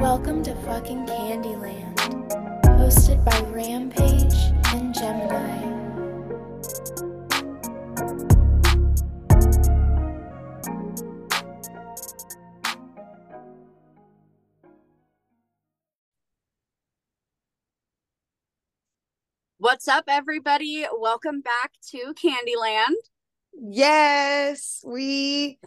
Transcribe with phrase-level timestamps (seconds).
[0.00, 1.96] Welcome to fucking Candyland,
[2.78, 4.34] hosted by Rampage
[4.74, 5.73] and Gemini.
[19.84, 20.86] What's up, everybody?
[20.98, 22.94] Welcome back to Candyland.
[23.52, 25.58] Yes, we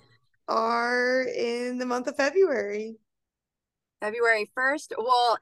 [0.48, 2.96] are in the month of February.
[4.02, 4.94] February 1st.
[4.98, 5.38] Well,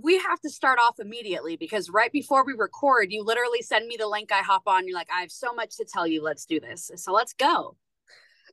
[0.00, 3.98] we have to start off immediately because right before we record, you literally send me
[3.98, 4.32] the link.
[4.32, 4.88] I hop on.
[4.88, 6.22] You're like, I have so much to tell you.
[6.22, 6.90] Let's do this.
[6.96, 7.76] So let's go.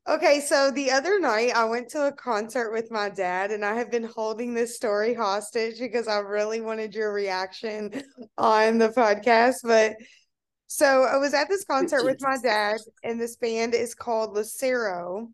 [0.07, 3.73] Okay, so the other night I went to a concert with my dad, and I
[3.75, 8.03] have been holding this story hostage because I really wanted your reaction
[8.37, 9.55] on the podcast.
[9.63, 9.95] But
[10.67, 15.29] so I was at this concert with my dad, and this band is called Lucero,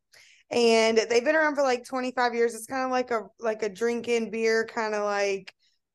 [0.52, 2.56] and they've been around for like 25 years.
[2.56, 5.54] It's kind of like a like a drinking beer, kind of like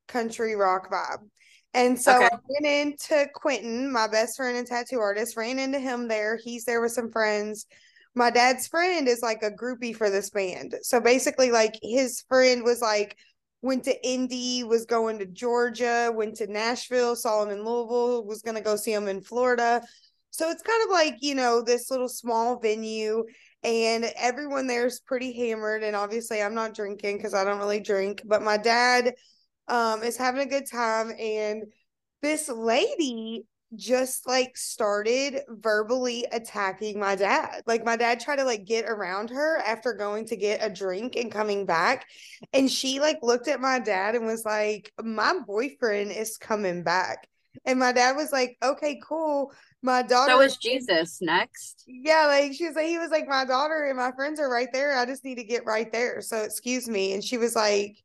[0.08, 1.28] country rock vibe.
[1.74, 2.28] And so Okay.
[2.30, 6.38] I went into Quentin, my best friend and tattoo artist, ran into him there.
[6.42, 7.66] He's there with some friends
[8.16, 10.74] my dad's friend is like a groupie for this band.
[10.82, 13.16] So basically, like his friend was like
[13.62, 18.42] went to Indy, was going to Georgia, went to Nashville, saw him in Louisville, was
[18.42, 19.82] gonna go see him in Florida.
[20.30, 23.24] So it's kind of like, you know, this little small venue
[23.62, 25.82] and everyone there's pretty hammered.
[25.82, 29.14] And obviously I'm not drinking because I don't really drink, but my dad
[29.68, 31.64] um is having a good time and
[32.22, 33.44] this lady
[33.74, 37.62] just like started verbally attacking my dad.
[37.66, 41.16] Like my dad tried to like get around her after going to get a drink
[41.16, 42.06] and coming back.
[42.52, 47.28] And she like looked at my dad and was like, My boyfriend is coming back.
[47.64, 49.52] And my dad was like, Okay, cool.
[49.82, 51.84] My daughter So is Jesus next.
[51.86, 54.68] yeah, like she was like, he was like, my daughter and my friends are right
[54.72, 54.96] there.
[54.96, 56.20] I just need to get right there.
[56.20, 57.12] So excuse me.
[57.12, 57.96] And she was like,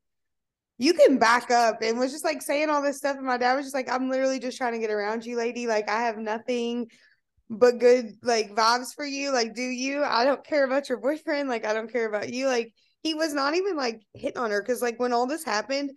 [0.82, 3.16] you can back up and was just like saying all this stuff.
[3.16, 5.68] And my dad was just like, I'm literally just trying to get around you, lady.
[5.68, 6.88] Like, I have nothing
[7.52, 9.32] but good like vibes for you.
[9.32, 10.04] Like, do you?
[10.04, 11.50] I don't care about your boyfriend.
[11.50, 12.48] Like, I don't care about you.
[12.48, 15.92] Like, he was not even like hitting on her because like when all this happened,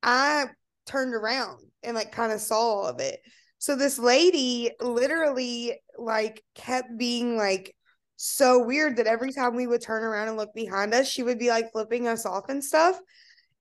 [0.00, 0.44] I
[0.86, 3.18] turned around and like kind of saw all of it.
[3.58, 7.74] So this lady literally like kept being like
[8.14, 11.40] so weird that every time we would turn around and look behind us, she would
[11.40, 12.96] be like flipping us off and stuff.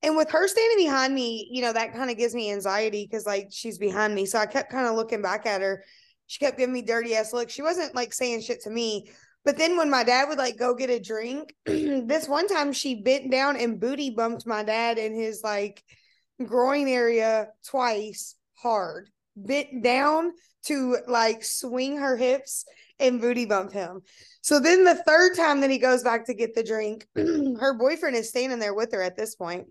[0.03, 3.25] And with her standing behind me, you know, that kind of gives me anxiety because
[3.25, 4.25] like she's behind me.
[4.25, 5.83] So I kept kind of looking back at her.
[6.27, 7.53] She kept giving me dirty ass looks.
[7.53, 9.09] She wasn't like saying shit to me.
[9.45, 13.01] But then when my dad would like go get a drink, this one time she
[13.01, 15.83] bent down and booty bumped my dad in his like
[16.45, 19.09] groin area twice hard.
[19.35, 20.33] Bent down
[20.65, 22.65] to like swing her hips
[22.99, 24.01] and booty bump him.
[24.41, 28.15] So then the third time that he goes back to get the drink, her boyfriend
[28.15, 29.67] is standing there with her at this point.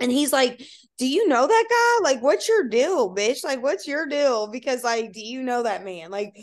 [0.00, 0.62] And he's like,
[0.98, 2.04] Do you know that guy?
[2.10, 3.44] Like, what's your deal, bitch?
[3.44, 4.48] Like, what's your deal?
[4.48, 6.10] Because, like, do you know that man?
[6.10, 6.34] Like,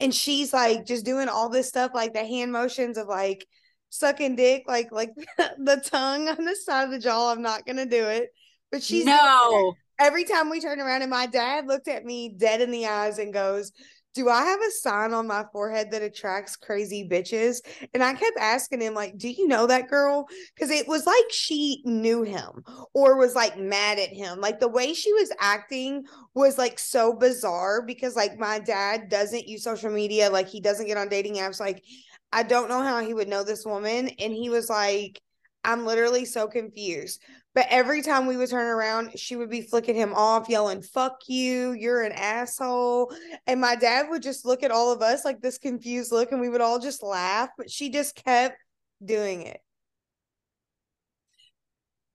[0.00, 3.46] and she's like just doing all this stuff, like the hand motions of like
[3.90, 7.32] sucking dick, like like the tongue on the side of the jaw.
[7.32, 8.28] I'm not gonna do it.
[8.70, 9.74] But she's no.
[9.98, 13.18] every time we turn around and my dad looked at me dead in the eyes
[13.18, 13.72] and goes
[14.16, 17.58] do i have a sign on my forehead that attracts crazy bitches?
[17.92, 20.26] And i kept asking him like do you know that girl?
[20.54, 24.40] Because it was like she knew him or was like mad at him.
[24.40, 26.04] Like the way she was acting
[26.34, 30.30] was like so bizarre because like my dad doesn't use social media.
[30.30, 31.60] Like he doesn't get on dating apps.
[31.60, 31.84] Like
[32.32, 34.08] i don't know how he would know this woman.
[34.18, 35.20] And he was like
[35.66, 37.22] i'm literally so confused
[37.56, 41.22] but every time we would turn around, she would be flicking him off, yelling, fuck
[41.26, 43.14] you, you're an asshole.
[43.46, 46.40] And my dad would just look at all of us like this confused look, and
[46.42, 47.48] we would all just laugh.
[47.56, 48.58] But she just kept
[49.02, 49.58] doing it.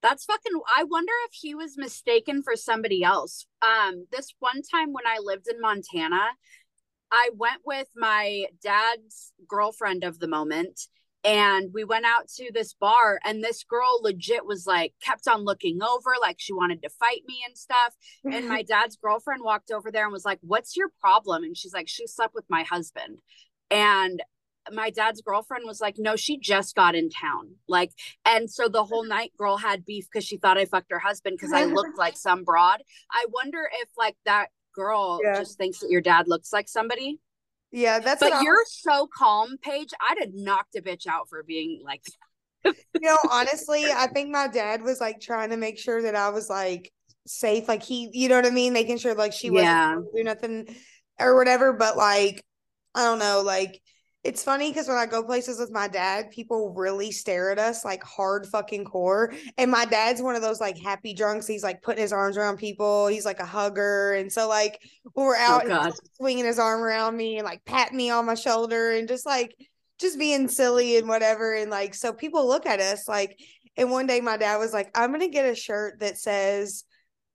[0.03, 3.47] That's fucking I wonder if he was mistaken for somebody else.
[3.63, 6.21] Um this one time when I lived in Montana,
[7.12, 10.81] I went with my dad's girlfriend of the moment
[11.23, 15.44] and we went out to this bar and this girl legit was like kept on
[15.44, 17.94] looking over like she wanted to fight me and stuff.
[18.25, 21.44] And my dad's girlfriend walked over there and was like what's your problem?
[21.44, 23.19] And she's like she slept with my husband.
[23.69, 24.21] And
[24.71, 27.56] my dad's girlfriend was like no she just got in town.
[27.68, 27.91] Like
[28.25, 31.38] and so the whole night girl had beef because she thought i fucked her husband
[31.38, 32.81] because i looked like some broad.
[33.12, 35.38] I wonder if like that girl Yeah.
[35.38, 37.19] just thinks that your dad looks like somebody
[37.71, 41.81] yeah, that's but you're so calm paige i'd have knocked a bitch out for being
[41.85, 42.01] like
[42.65, 46.29] you know, honestly, I think my dad was like trying to make sure that I
[46.29, 46.91] was like
[47.25, 50.01] safe, like he, you know what I mean, making sure like she wasn't Yeah.
[50.15, 50.75] do nothing
[51.19, 51.73] or whatever.
[51.73, 52.44] But like,
[52.94, 53.81] I don't know, like
[54.23, 57.83] it's funny because when I go places with my dad, people really stare at us
[57.83, 59.33] like hard fucking core.
[59.57, 61.47] And my dad's one of those like happy drunks.
[61.47, 63.07] He's like putting his arms around people.
[63.07, 64.13] He's like a hugger.
[64.13, 64.79] And so like
[65.13, 68.12] when we're oh, out, Oh, he's swinging his arm around me and like patting me
[68.12, 69.56] on my shoulder and just like
[70.00, 71.56] just being silly and whatever.
[71.56, 73.39] And like so people look at us like.
[73.77, 76.83] And one day my dad was like, "I'm gonna get a shirt that says."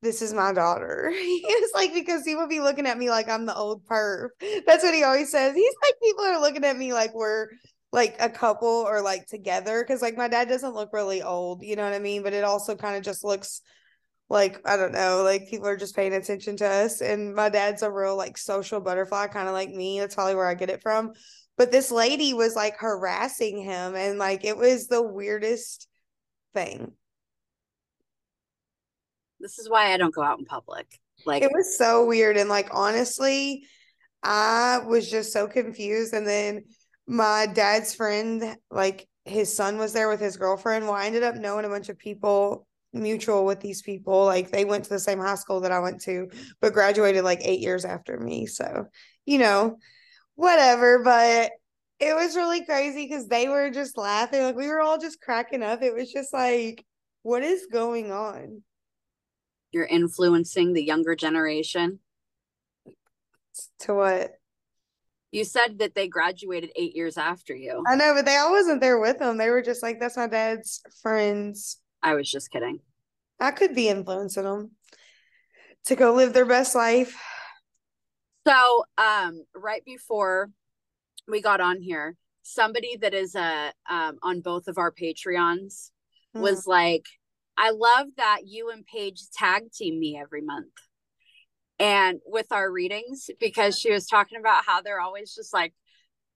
[0.06, 1.12] This is my daughter.
[1.17, 1.61] He oh.
[1.61, 4.29] was like, because he would be looking at me like I'm the old perv.
[4.67, 5.55] That's what he always says.
[5.55, 7.49] He's like, people are looking at me like we're
[7.93, 9.85] like a couple or like together.
[9.85, 12.23] Cause like my dad doesn't look really old, you know what I mean?
[12.23, 13.61] But it also kind of just looks
[14.29, 17.00] like, I don't know, like people are just paying attention to us.
[17.00, 20.00] And my dad's a real like social butterfly, kind of like me.
[20.00, 21.12] That's probably where I get it from.
[21.56, 25.88] But this lady was like harassing him and like it was the weirdest
[26.55, 26.93] thing.
[29.40, 30.86] This is why I don't go out in public.
[31.24, 33.66] Like it was so weird and like honestly
[34.22, 36.64] i was just so confused and then
[37.06, 40.84] my dad's friend like his son was there with his girlfriend.
[40.84, 44.24] Well i ended up knowing a bunch of people mutual with these people.
[44.24, 46.28] Like they went to the same high school that i went to
[46.60, 48.46] but graduated like eight years after me.
[48.46, 48.86] So
[49.24, 49.76] you know
[50.34, 51.50] whatever but
[51.98, 54.42] it was really crazy because they were just laughing.
[54.42, 55.82] Like we were all just cracking up.
[55.82, 56.84] It was just like
[57.22, 58.62] what is going on
[59.76, 62.00] you're influencing the younger generation.
[63.81, 64.32] to what
[65.31, 67.84] You said that they graduated eight years after you.
[67.87, 69.37] I know, but they all wasn't there with them.
[69.37, 71.78] They were just like, that's my dad's friends.
[72.02, 72.81] I was just kidding.
[73.38, 74.70] I could be influencing them
[75.84, 77.14] to go live their best life.
[78.46, 80.50] So, um, right before
[81.29, 85.90] we got on here, somebody that is uh, um, on both of our Patreons
[86.34, 86.43] Hmm.
[86.43, 87.05] was like,
[87.56, 90.73] I love that you and Paige tag team me every month.
[91.79, 95.75] And with our readings, because she was talking about how they're always just like,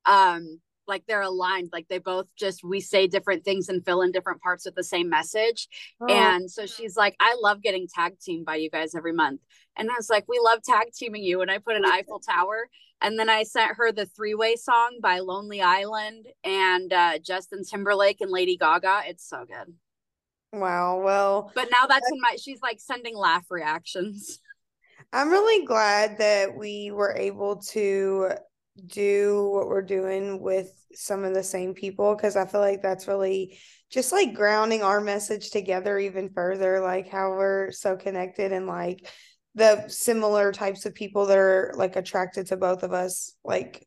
[0.05, 4.13] um, like they're aligned, like they both just we say different things and fill in
[4.13, 5.69] different parts of the same message.
[6.01, 9.41] Oh, And so she's like, I love getting tag teamed by you guys every month.
[9.77, 11.41] And I was like, we love tag teaming you.
[11.43, 12.69] And I put an Eiffel Tower.
[13.01, 17.65] And then I sent her the three way song by Lonely Island and uh, Justin
[17.65, 19.03] Timberlake and Lady Gaga.
[19.07, 19.73] It's so good.
[20.53, 21.01] Wow.
[21.01, 24.39] Well, But now that's in my, she's like sending laugh reactions.
[25.13, 28.31] I'm really glad that we were able to
[28.87, 33.09] do what we're doing with some of the same people because I feel like that's
[33.09, 33.59] really
[33.91, 39.09] just like grounding our message together even further, like how we're so connected and like
[39.55, 43.87] the similar types of people that are like attracted to both of us, like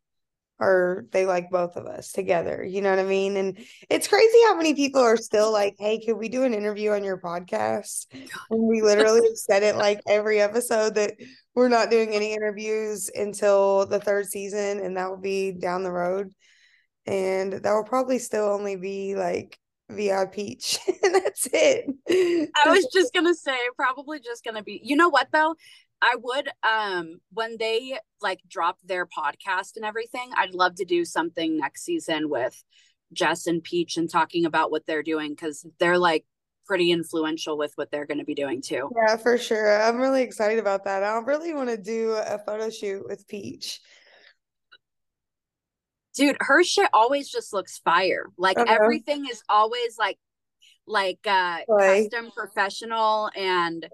[0.64, 2.64] or they like both of us together.
[2.64, 3.38] You know what I mean?
[3.38, 3.58] And
[3.90, 7.04] it's crazy how many people are still like, hey, could we do an interview on
[7.04, 8.08] your podcast?
[8.50, 11.14] And we literally said it like every episode that
[11.56, 15.92] we're not doing any interviews until the third season, and that will be down the
[15.92, 16.32] road.
[17.06, 19.60] And that will probably still only be like
[19.92, 20.80] VI Peach.
[21.04, 21.86] and that's it.
[22.56, 25.56] I was just going to say, probably just going to be, you know what though?
[26.04, 31.06] I would, um, when they like drop their podcast and everything, I'd love to do
[31.06, 32.62] something next season with
[33.14, 36.26] Jess and Peach and talking about what they're doing because they're like
[36.66, 38.90] pretty influential with what they're going to be doing too.
[38.94, 39.82] Yeah, for sure.
[39.82, 41.04] I'm really excited about that.
[41.04, 43.80] I really want to do a photo shoot with Peach.
[46.16, 48.26] Dude, her shit always just looks fire.
[48.38, 48.68] Like Uh-huh.
[48.70, 50.20] everything is always like,
[50.86, 52.12] like uh Right.
[52.12, 53.88] custom professional and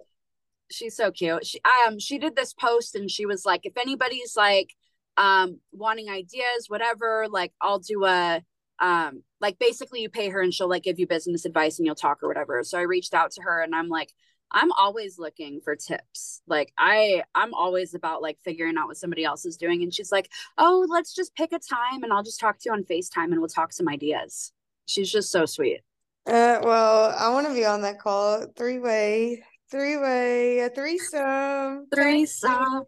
[0.71, 1.45] she's so cute.
[1.45, 4.75] She um she did this post and she was like, if anybody's like
[5.17, 8.41] um wanting ideas, whatever, like I'll do a
[8.79, 11.95] um like basically you pay her and she'll like give you business advice and you'll
[11.95, 12.63] talk or whatever.
[12.63, 14.13] So I reached out to her and I'm like,
[14.51, 16.41] I'm always looking for tips.
[16.47, 19.83] Like I I'm always about like figuring out what somebody else is doing.
[19.83, 22.73] And she's like, Oh, let's just pick a time and I'll just talk to you
[22.73, 24.51] on FaceTime and we'll talk some ideas.
[24.85, 25.81] She's just so sweet.
[26.25, 28.45] Uh, well, I want to be on that call.
[28.55, 31.87] Three way, three way, a threesome.
[31.93, 32.83] Threesome.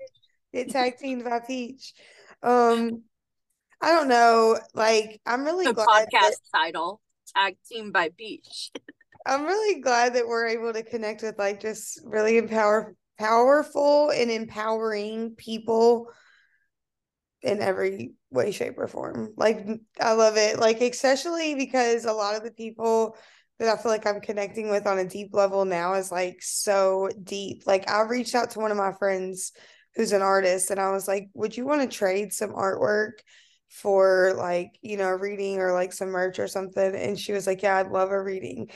[0.54, 1.94] Get tag teamed by Peach.
[2.44, 3.04] Um,
[3.82, 4.60] I don't know.
[4.74, 7.02] Like, I'm really The glad podcast that, title,
[7.36, 8.72] Tag Team by Beach.
[9.26, 14.32] I'm really glad that we're able to connect with like just really empower powerful and
[14.32, 16.08] empowering people
[17.44, 19.34] in every way, shape, or form.
[19.38, 19.66] Like,
[20.00, 20.60] I love it.
[20.60, 23.16] Like, especially because a lot of the people
[23.62, 27.10] that I feel like I'm connecting with on a deep level now is like so
[27.24, 27.64] deep.
[27.66, 29.52] Like, I reached out to one of my friends
[29.96, 33.14] who's an artist, and I was like, Would you want to trade some artwork?
[33.70, 36.94] For like, you know, a reading or like some merch or something.
[36.94, 38.70] And she was like, Yeah, I'd love a reading.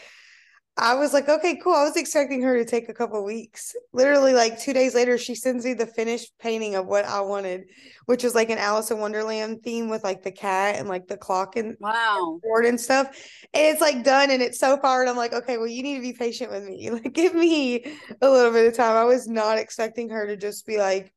[0.78, 1.74] I was like, okay, cool.
[1.74, 3.76] I was expecting her to take a couple weeks.
[3.94, 7.66] Literally, like two days later, she sends me the finished painting of what I wanted,
[8.08, 11.16] which was like an Alice in Wonderland theme with like the cat and like the
[11.18, 13.08] clock and wow board and stuff.
[13.54, 15.02] And it's like done and it's so far.
[15.02, 16.90] And I'm like, okay, well, you need to be patient with me.
[16.96, 17.86] Like, give me
[18.22, 18.98] a little bit of time.
[18.98, 21.14] I was not expecting her to just be like,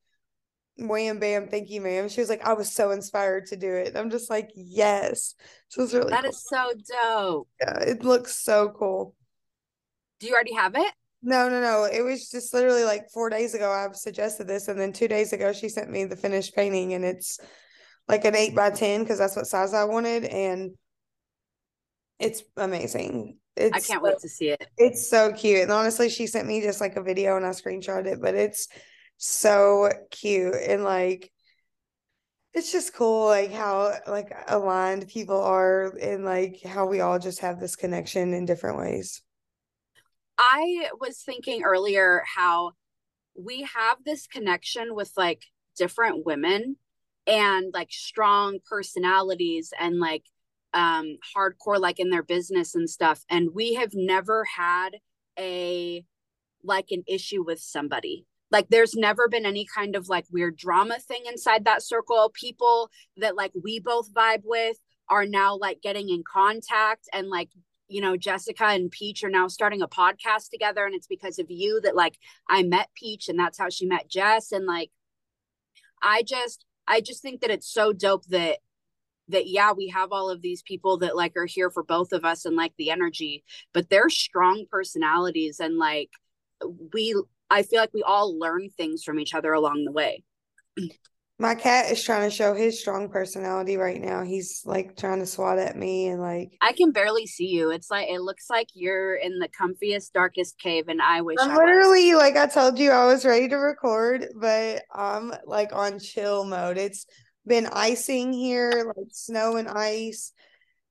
[0.79, 3.97] wham bam thank you ma'am she was like i was so inspired to do it
[3.97, 5.35] i'm just like yes
[5.69, 6.31] so it's really That cool.
[6.31, 6.73] is so
[7.03, 9.15] dope yeah it looks so cool
[10.19, 10.93] do you already have it?
[11.23, 11.85] No no no.
[11.85, 15.33] It was just literally like four days ago i suggested this and then two days
[15.33, 17.41] ago she sent me the finished painting and it's
[18.07, 20.73] like an eight by ten because that's what size i wanted and
[22.19, 23.39] it's amazing.
[23.57, 24.65] It's i can't wait to see it.
[24.77, 28.07] it's so cute and honestly she sent me just like a video and i screenshot
[28.07, 28.69] it but it's
[29.17, 31.33] so cute and like
[32.55, 37.41] it's just cool like how like aligned people are and like how we all just
[37.41, 39.23] have this connection in different ways
[40.39, 42.73] i was thinking earlier how
[43.37, 45.43] we have this connection with like
[45.77, 46.77] different women
[47.27, 50.25] and like strong personalities and like
[50.75, 54.91] um hardcore like in their business and stuff and we have never had
[55.39, 56.05] a
[56.65, 58.27] like an issue with somebody.
[58.51, 62.31] Like there's never been any kind of like weird drama thing inside that circle.
[62.35, 64.79] People that like we both vibe with
[65.11, 67.51] are now like getting in contact and like
[67.89, 71.51] you know jessica and peach are now starting a podcast together and it's because of
[71.51, 72.19] you that like
[72.49, 74.91] i met peach and that's how she met jess and like
[76.03, 78.59] i just i just think that it's so dope that
[79.29, 82.25] that yeah we have all of these people that like are here for both of
[82.25, 86.11] us and like the energy but they're strong personalities and like
[86.93, 87.15] we
[87.51, 90.23] I feel like we all learn things from each other along the way.
[91.41, 94.25] My cat is trying to show his strong personality right now.
[94.25, 97.71] He's like trying to swat at me and like I can barely see you.
[97.71, 101.53] It's like it looks like you're in the comfiest, darkest cave, and I wish I'm
[101.53, 106.01] I literally like I told you I was ready to record, but I'm like on
[106.01, 106.77] chill mode.
[106.77, 107.07] It's
[107.47, 110.33] been icing here, like snow and ice.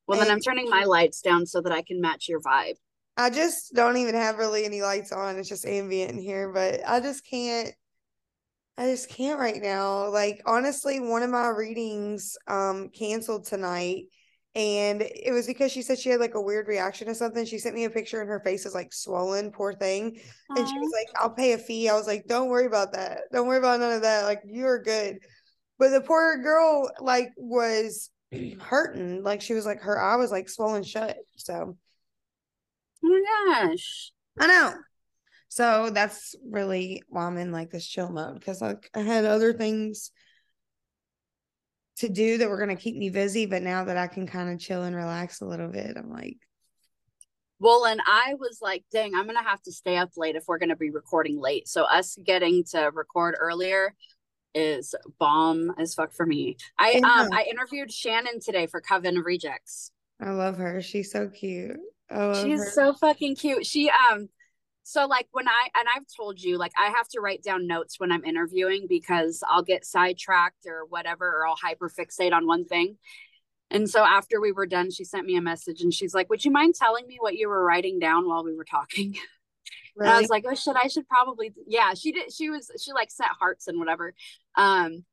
[0.08, 2.76] Well, then I'm turning my lights down so that I can match your vibe.
[3.18, 5.38] I just don't even have really any lights on.
[5.38, 7.74] It's just ambient in here, but I just can't
[8.78, 10.10] I just can't right now.
[10.10, 14.06] Like honestly, one of my readings um canceled tonight
[14.58, 17.46] and it was because she said she had like a weird reaction to something.
[17.46, 20.20] She sent me a picture and her face is like swollen, poor thing.
[20.52, 20.58] Aww.
[20.58, 21.90] And she was like, I'll pay a fee.
[21.90, 23.20] I was like, don't worry about that.
[23.32, 24.24] Don't worry about none of that.
[24.24, 25.20] Like you're good.
[25.78, 28.10] But the poor girl like was
[28.60, 29.22] hurting.
[29.22, 31.18] Like she was like her eye was like swollen shut.
[31.36, 31.78] So
[33.06, 34.12] Oh my gosh.
[34.40, 34.74] I know.
[35.50, 39.54] So that's really why I'm in like this chill mode because like I had other
[39.54, 40.12] things
[41.98, 44.60] to do that were gonna keep me busy, but now that I can kind of
[44.60, 46.38] chill and relax a little bit, I'm like
[47.60, 50.60] well, and I was like, dang, I'm gonna have to stay up late if we're
[50.60, 51.68] gonna be recording late.
[51.68, 53.96] So us getting to record earlier
[54.54, 56.58] is bomb as fuck for me.
[56.78, 59.92] I um I interviewed Shannon today for Coven Rejects.
[60.22, 60.82] I love her.
[60.82, 61.78] She's so cute.
[62.10, 62.72] She's her.
[62.72, 63.66] so fucking cute.
[63.66, 64.30] She um
[64.88, 68.00] so like when I and I've told you like I have to write down notes
[68.00, 72.96] when I'm interviewing because I'll get sidetracked or whatever or I'll hyperfixate on one thing.
[73.70, 76.46] And so after we were done, she sent me a message and she's like, "Would
[76.46, 79.18] you mind telling me what you were writing down while we were talking?"
[79.98, 80.10] Really?
[80.10, 82.32] And I was like, "Oh shit, I should probably yeah." She did.
[82.32, 84.14] She was she like set hearts and whatever.
[84.56, 85.04] Um,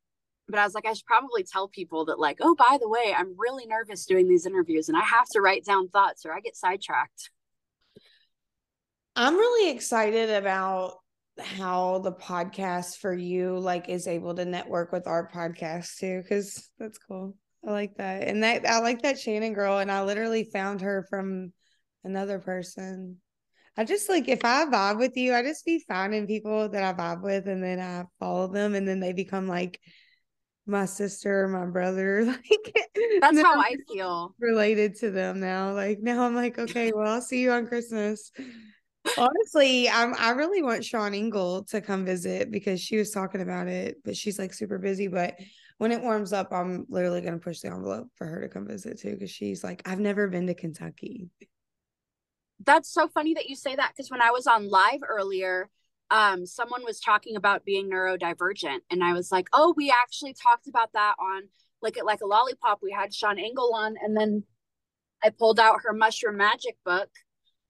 [0.49, 3.15] but I was like, I should probably tell people that, like, oh, by the way,
[3.17, 6.41] I'm really nervous doing these interviews and I have to write down thoughts or I
[6.41, 7.31] get sidetracked.
[9.17, 10.95] I'm really excited about
[11.39, 16.71] how the podcast for you like is able to network with our podcast too because
[16.79, 17.35] that's cool
[17.67, 21.05] i like that and that i like that shannon girl and i literally found her
[21.11, 21.53] from
[22.05, 23.17] another person
[23.77, 26.93] i just like if i vibe with you i just be finding people that i
[26.93, 29.81] vibe with and then i follow them and then they become like
[30.67, 32.25] my sister, my brother.
[32.51, 34.35] Like that's how I feel.
[34.39, 35.73] Related to them now.
[35.73, 38.31] Like now I'm like, okay, well, I'll see you on Christmas.
[39.17, 43.69] Honestly, I'm I really want Sean Engel to come visit because she was talking about
[43.69, 45.09] it, but she's like super busy.
[45.09, 45.37] But
[45.79, 49.01] when it warms up, I'm literally gonna push the envelope for her to come visit
[49.01, 51.29] too, because she's like, I've never been to Kentucky.
[52.65, 55.69] That's so funny that you say that because when I was on live earlier,
[56.11, 60.67] um, someone was talking about being neurodivergent, and I was like, oh, we actually talked
[60.67, 61.43] about that on
[61.83, 62.81] Lick It Like a Lollipop.
[62.83, 64.45] We had Sean Engel on, and then
[65.23, 67.11] I pulled out her mushroom magic book,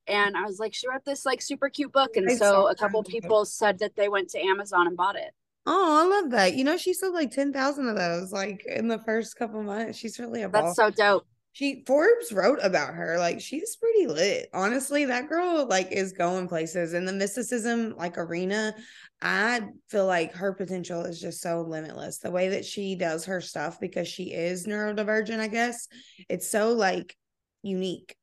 [0.07, 2.75] and I was like, she wrote this like super cute book, and I so a
[2.75, 5.33] couple people said that they went to Amazon and bought it.
[5.67, 6.55] Oh, I love that.
[6.55, 9.99] You know, she sold like 10,000 of those like in the first couple months.
[9.99, 11.27] She's really a That's so dope.
[11.53, 13.17] she Forbes wrote about her.
[13.19, 14.51] Like she's pretty lit.
[14.53, 18.75] Honestly, that girl like is going places in the mysticism like arena.
[19.23, 22.19] I feel like her potential is just so limitless.
[22.19, 25.89] The way that she does her stuff because she is neurodivergent, I guess.
[26.29, 27.17] It's so like
[27.63, 28.17] unique.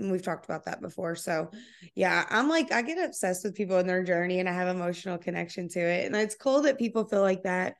[0.00, 1.14] We've talked about that before.
[1.16, 1.50] So,
[1.94, 5.18] yeah, I'm like, I get obsessed with people in their journey and I have emotional
[5.18, 6.06] connection to it.
[6.06, 7.74] And it's cool that people feel like that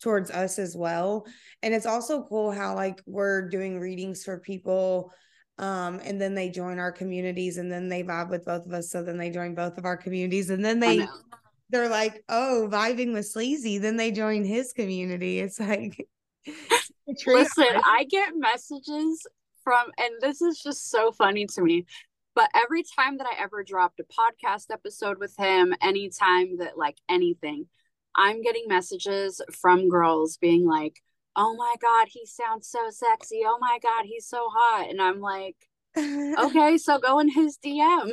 [0.00, 1.26] towards us as well.
[1.62, 5.12] And it's also cool how like we're doing readings for people
[5.58, 8.90] um and then they join our communities and then they vibe with both of us
[8.90, 11.06] so then they join both of our communities and then they
[11.70, 16.06] they're like oh vibing with sleazy then they join his community it's like
[17.26, 19.26] listen i get messages
[19.66, 21.84] from and this is just so funny to me
[22.36, 26.96] but every time that i ever dropped a podcast episode with him anytime that like
[27.08, 27.66] anything
[28.16, 31.02] I'm getting messages from girls being like,
[31.36, 33.42] oh my God, he sounds so sexy.
[33.44, 34.88] Oh my God, he's so hot.
[34.88, 35.56] And I'm like,
[35.98, 38.10] okay, so go in his DM.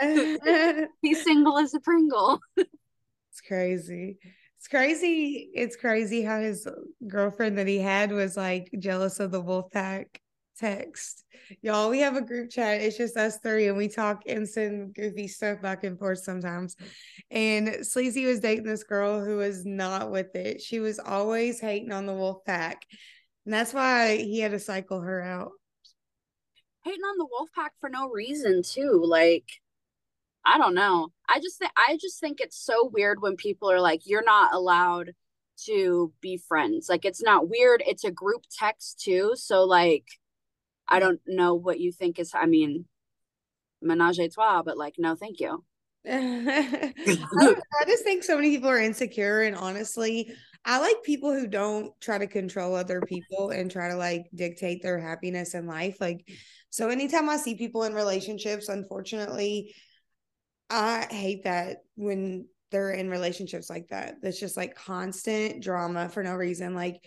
[1.02, 2.40] he's single as a Pringle.
[2.56, 4.18] it's crazy.
[4.58, 5.50] It's crazy.
[5.54, 6.68] It's crazy how his
[7.08, 10.20] girlfriend that he had was like jealous of the wolf pack
[10.58, 11.24] text.
[11.60, 12.80] Y'all, we have a group chat.
[12.80, 16.76] It's just us three, and we talk and send goofy stuff back and forth sometimes.
[17.30, 20.60] And Sleazy was dating this girl who was not with it.
[20.60, 22.84] She was always hating on the wolf pack.
[23.44, 25.52] And that's why he had to cycle her out.
[26.84, 29.02] Hating on the wolf pack for no reason, too.
[29.04, 29.48] Like,
[30.44, 31.08] I don't know.
[31.28, 34.54] I just think I just think it's so weird when people are like, you're not
[34.54, 35.12] allowed
[35.66, 36.88] to be friends.
[36.88, 37.82] Like it's not weird.
[37.86, 39.32] It's a group text too.
[39.36, 40.06] So like
[40.88, 42.32] I don't know what you think is.
[42.34, 42.86] I mean,
[43.80, 45.64] menage a trois, but like, no, thank you.
[46.08, 46.92] I,
[47.80, 50.32] I just think so many people are insecure, and honestly,
[50.64, 54.82] I like people who don't try to control other people and try to like dictate
[54.82, 55.96] their happiness in life.
[56.00, 56.28] Like,
[56.70, 59.74] so anytime I see people in relationships, unfortunately,
[60.70, 64.16] I hate that when they're in relationships like that.
[64.22, 66.74] That's just like constant drama for no reason.
[66.74, 67.04] Like,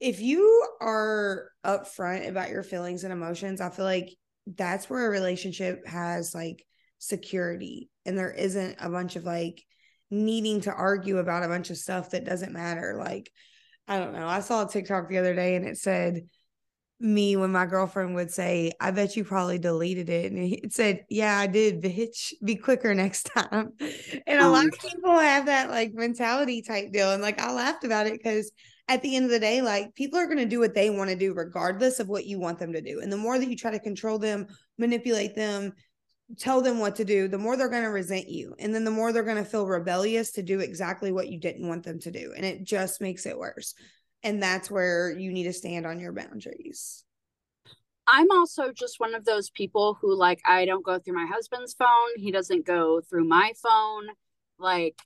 [0.00, 4.14] if you are upfront about your feelings and emotions, I feel like
[4.46, 6.64] that's where a relationship has like
[6.98, 9.62] security and there isn't a bunch of like
[10.10, 12.96] needing to argue about a bunch of stuff that doesn't matter.
[12.98, 13.30] Like,
[13.86, 14.26] I don't know.
[14.26, 16.22] I saw a TikTok the other day and it said,
[17.00, 20.32] me when my girlfriend would say, I bet you probably deleted it.
[20.32, 22.32] And he said, Yeah, I did, bitch.
[22.42, 23.72] Be quicker next time.
[24.26, 24.72] And a lot mm.
[24.72, 27.12] of people have that like mentality type deal.
[27.12, 28.50] And like I laughed about it because
[28.88, 31.10] at the end of the day, like people are going to do what they want
[31.10, 33.00] to do, regardless of what you want them to do.
[33.00, 34.46] And the more that you try to control them,
[34.78, 35.72] manipulate them,
[36.36, 38.54] tell them what to do, the more they're going to resent you.
[38.58, 41.68] And then the more they're going to feel rebellious to do exactly what you didn't
[41.68, 42.32] want them to do.
[42.36, 43.74] And it just makes it worse.
[44.22, 47.04] And that's where you need to stand on your boundaries.
[48.06, 51.74] I'm also just one of those people who, like, I don't go through my husband's
[51.74, 52.08] phone.
[52.16, 54.08] He doesn't go through my phone.
[54.58, 54.96] Like,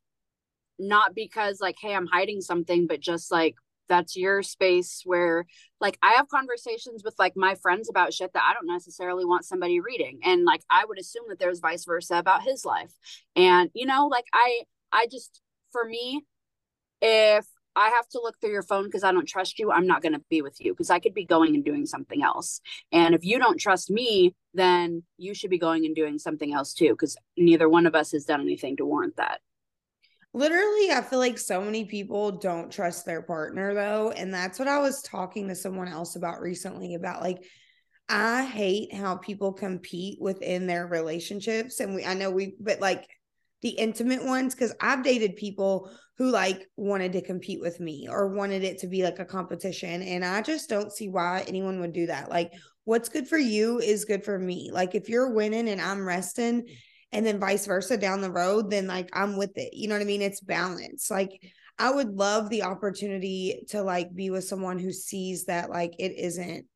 [0.78, 3.56] not because, like, hey, I'm hiding something, but just like
[3.88, 5.44] that's your space where
[5.80, 9.44] like I have conversations with like my friends about shit that I don't necessarily want
[9.44, 12.92] somebody reading and like I would assume that there's vice versa about his life.
[13.36, 16.22] And you know, like I I just for me
[17.02, 20.02] if I have to look through your phone because I don't trust you, I'm not
[20.02, 22.60] going to be with you because I could be going and doing something else.
[22.90, 26.74] And if you don't trust me, then you should be going and doing something else
[26.74, 29.40] too because neither one of us has done anything to warrant that.
[30.34, 34.10] Literally, I feel like so many people don't trust their partner though.
[34.10, 37.44] And that's what I was talking to someone else about recently about like,
[38.08, 41.80] I hate how people compete within their relationships.
[41.80, 43.06] And we, I know we, but like
[43.62, 48.28] the intimate ones, because I've dated people who like wanted to compete with me or
[48.28, 50.02] wanted it to be like a competition.
[50.02, 52.28] And I just don't see why anyone would do that.
[52.28, 52.52] Like,
[52.84, 54.70] what's good for you is good for me.
[54.72, 56.66] Like, if you're winning and I'm resting,
[57.12, 59.74] and then vice versa down the road, then like I'm with it.
[59.74, 60.22] You know what I mean?
[60.22, 61.10] It's balance.
[61.10, 61.30] Like
[61.78, 66.12] I would love the opportunity to like be with someone who sees that like it
[66.16, 66.66] isn't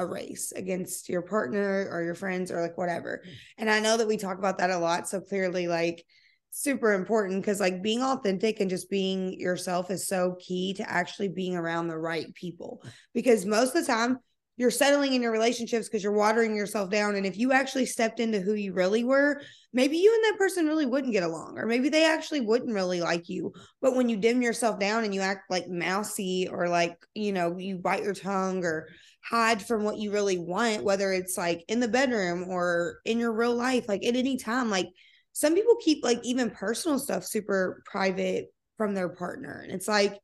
[0.00, 3.22] a race against your partner or your friends or like whatever.
[3.24, 3.30] Mm.
[3.58, 5.08] And I know that we talk about that a lot.
[5.08, 6.04] So clearly, like,
[6.50, 11.28] super important because like being authentic and just being yourself is so key to actually
[11.28, 12.82] being around the right people.
[12.84, 12.90] Mm.
[13.14, 14.18] Because most of the time,
[14.56, 17.14] you're settling in your relationships because you're watering yourself down.
[17.14, 19.40] And if you actually stepped into who you really were,
[19.72, 23.00] maybe you and that person really wouldn't get along, or maybe they actually wouldn't really
[23.00, 23.54] like you.
[23.80, 27.56] But when you dim yourself down and you act like mousy or like, you know,
[27.56, 28.88] you bite your tongue or
[29.22, 33.32] hide from what you really want, whether it's like in the bedroom or in your
[33.32, 34.88] real life, like at any time, like
[35.32, 39.60] some people keep like even personal stuff super private from their partner.
[39.62, 40.18] And it's like,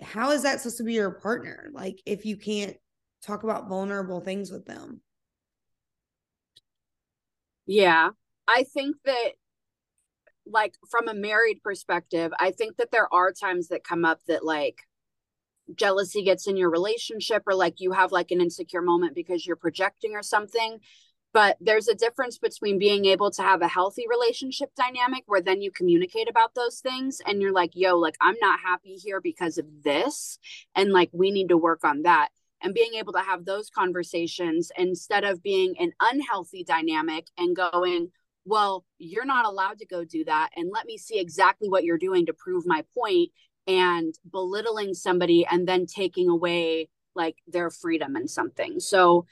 [0.00, 1.68] how is that supposed to be your partner?
[1.72, 2.76] Like, if you can't
[3.22, 5.00] talk about vulnerable things with them.
[7.66, 8.10] Yeah.
[8.46, 9.32] I think that
[10.46, 14.44] like from a married perspective, I think that there are times that come up that
[14.44, 14.78] like
[15.74, 19.56] jealousy gets in your relationship or like you have like an insecure moment because you're
[19.56, 20.78] projecting or something.
[21.34, 25.60] But there's a difference between being able to have a healthy relationship dynamic where then
[25.60, 29.58] you communicate about those things and you're like yo like i'm not happy here because
[29.58, 30.38] of this
[30.74, 32.30] and like we need to work on that.
[32.60, 38.10] And being able to have those conversations instead of being an unhealthy dynamic and going
[38.44, 41.98] well you're not allowed to go do that and let me see exactly what you're
[41.98, 43.30] doing to prove my point
[43.68, 48.80] and belittling somebody and then taking away like their freedom and something.
[48.80, 49.26] So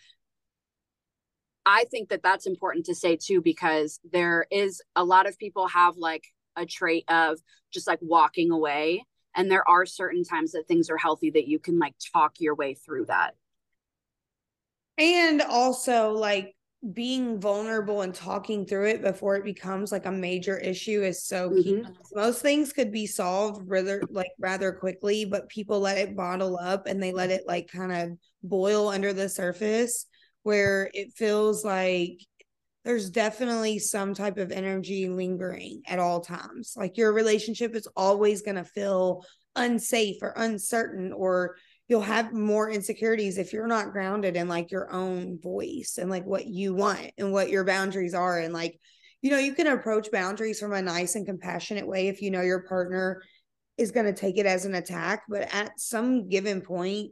[1.68, 5.66] i think that that's important to say too because there is a lot of people
[5.66, 6.22] have like
[6.54, 7.40] a trait of
[7.72, 9.02] just like walking away
[9.36, 12.54] and there are certain times that things are healthy that you can like talk your
[12.54, 13.34] way through that.
[14.96, 16.55] And also like
[16.92, 21.50] being vulnerable and talking through it before it becomes like a major issue is so
[21.50, 21.74] key.
[21.74, 21.92] Mm-hmm.
[22.14, 26.86] Most things could be solved rather like rather quickly, but people let it bottle up
[26.86, 30.06] and they let it like kind of boil under the surface
[30.42, 32.20] where it feels like
[32.84, 36.74] there's definitely some type of energy lingering at all times.
[36.76, 39.24] Like your relationship is always going to feel
[39.56, 41.56] unsafe or uncertain or
[41.88, 46.24] you'll have more insecurities if you're not grounded in like your own voice and like
[46.24, 48.78] what you want and what your boundaries are and like
[49.22, 52.42] you know you can approach boundaries from a nice and compassionate way if you know
[52.42, 53.22] your partner
[53.78, 57.10] is going to take it as an attack but at some given point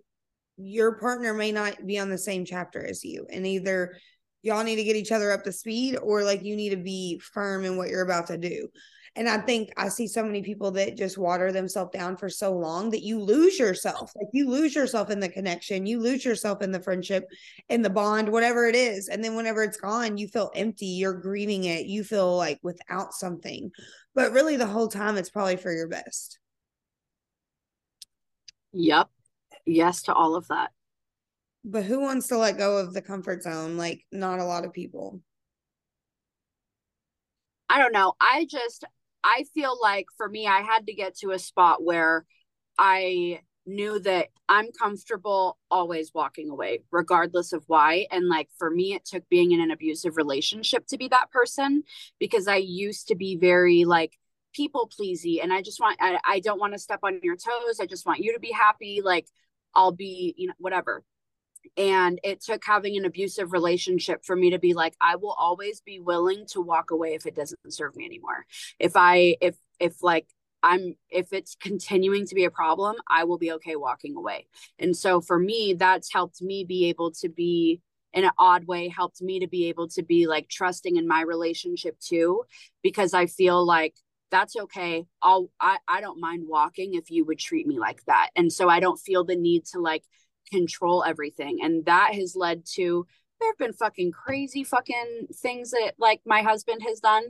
[0.56, 3.96] your partner may not be on the same chapter as you and either
[4.42, 7.18] y'all need to get each other up to speed or like you need to be
[7.32, 8.68] firm in what you're about to do
[9.16, 12.52] and I think I see so many people that just water themselves down for so
[12.52, 14.12] long that you lose yourself.
[14.16, 17.28] Like you lose yourself in the connection, you lose yourself in the friendship,
[17.68, 19.08] in the bond, whatever it is.
[19.08, 23.14] And then whenever it's gone, you feel empty, you're grieving it, you feel like without
[23.14, 23.70] something.
[24.16, 26.38] But really, the whole time, it's probably for your best.
[28.72, 29.08] Yep.
[29.64, 30.72] Yes to all of that.
[31.64, 33.76] But who wants to let go of the comfort zone?
[33.76, 35.20] Like, not a lot of people.
[37.68, 38.14] I don't know.
[38.20, 38.84] I just
[39.24, 42.26] I feel like for me, I had to get to a spot where
[42.78, 48.06] I knew that I'm comfortable always walking away, regardless of why.
[48.10, 51.82] And like for me, it took being in an abusive relationship to be that person
[52.20, 54.12] because I used to be very like
[54.54, 57.80] people pleasy and I just want, I, I don't want to step on your toes.
[57.80, 59.00] I just want you to be happy.
[59.02, 59.26] Like
[59.74, 61.02] I'll be, you know, whatever
[61.76, 65.80] and it took having an abusive relationship for me to be like i will always
[65.80, 68.46] be willing to walk away if it doesn't serve me anymore.
[68.78, 70.26] If i if if like
[70.62, 74.46] i'm if it's continuing to be a problem i will be okay walking away.
[74.78, 77.80] And so for me that's helped me be able to be
[78.12, 81.22] in an odd way helped me to be able to be like trusting in my
[81.22, 82.44] relationship too
[82.82, 83.94] because i feel like
[84.30, 85.04] that's okay.
[85.22, 88.30] I'll i, I don't mind walking if you would treat me like that.
[88.34, 90.04] And so i don't feel the need to like
[90.50, 91.60] control everything.
[91.62, 93.06] And that has led to
[93.40, 97.24] there have been fucking crazy fucking things that like my husband has done.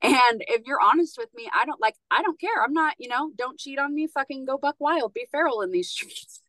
[0.00, 2.62] And if you're honest with me, I don't like, I don't care.
[2.62, 5.72] I'm not, you know, don't cheat on me, fucking go buck wild, be feral in
[5.72, 6.42] these streets.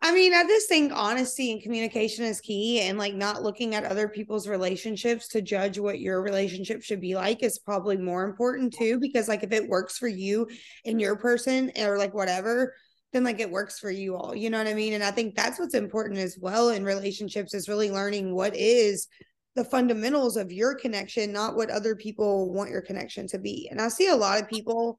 [0.00, 3.84] I mean, I just think honesty and communication is key, and like not looking at
[3.84, 8.72] other people's relationships to judge what your relationship should be like is probably more important
[8.72, 9.00] too.
[9.00, 10.46] Because, like, if it works for you
[10.84, 12.74] and your person or like whatever,
[13.12, 14.92] then like it works for you all you know what i mean?
[14.92, 19.08] And i think that's what's important as well in relationships is really learning what is
[19.54, 23.68] the fundamentals of your connection not what other people want your connection to be.
[23.70, 24.98] And i see a lot of people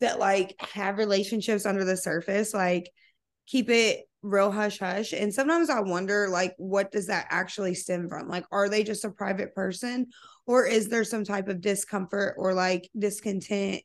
[0.00, 2.90] that like have relationships under the surface like
[3.46, 8.08] keep it real hush hush and sometimes i wonder like what does that actually stem
[8.08, 8.26] from?
[8.28, 10.06] Like are they just a private person
[10.46, 13.82] or is there some type of discomfort or like discontent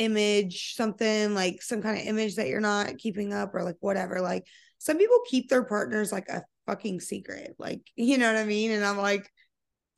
[0.00, 4.20] image, something like some kind of image that you're not keeping up or like whatever.
[4.20, 4.46] Like
[4.78, 7.54] some people keep their partners like a fucking secret.
[7.58, 8.70] Like, you know what I mean?
[8.70, 9.30] And I'm like,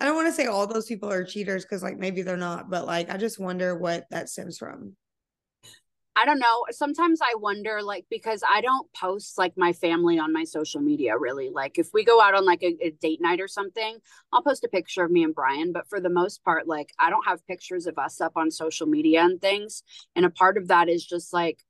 [0.01, 2.69] I don't want to say all those people are cheaters because like maybe they're not,
[2.69, 4.97] but like I just wonder what that stems from.
[6.15, 6.67] I don't know.
[6.71, 11.17] Sometimes I wonder, like, because I don't post like my family on my social media
[11.17, 11.49] really.
[11.49, 13.99] Like, if we go out on like a, a, date night or something,
[14.31, 15.73] I'll post a picture of me and Brian.
[15.73, 18.87] But for the most part, like, I don't have pictures of us up on social
[18.87, 19.83] media and things.
[20.15, 21.65] And a part of that is just like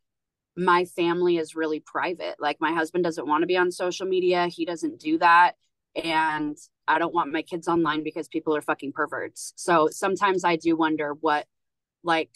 [0.57, 2.37] my family is really private.
[2.41, 5.53] Like, my husband doesn't want to be on social media, he doesn't do that.
[5.95, 6.57] And
[6.89, 9.53] I don't want my kids online because people are fucking perverts.
[9.57, 11.47] So sometimes I do wonder what,
[12.03, 12.31] like,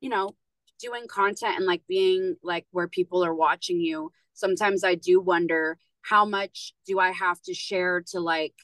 [0.00, 0.34] you know,
[0.82, 5.78] doing content and like being like where people are watching you sometimes i do wonder
[6.02, 8.54] how much do I have to share to like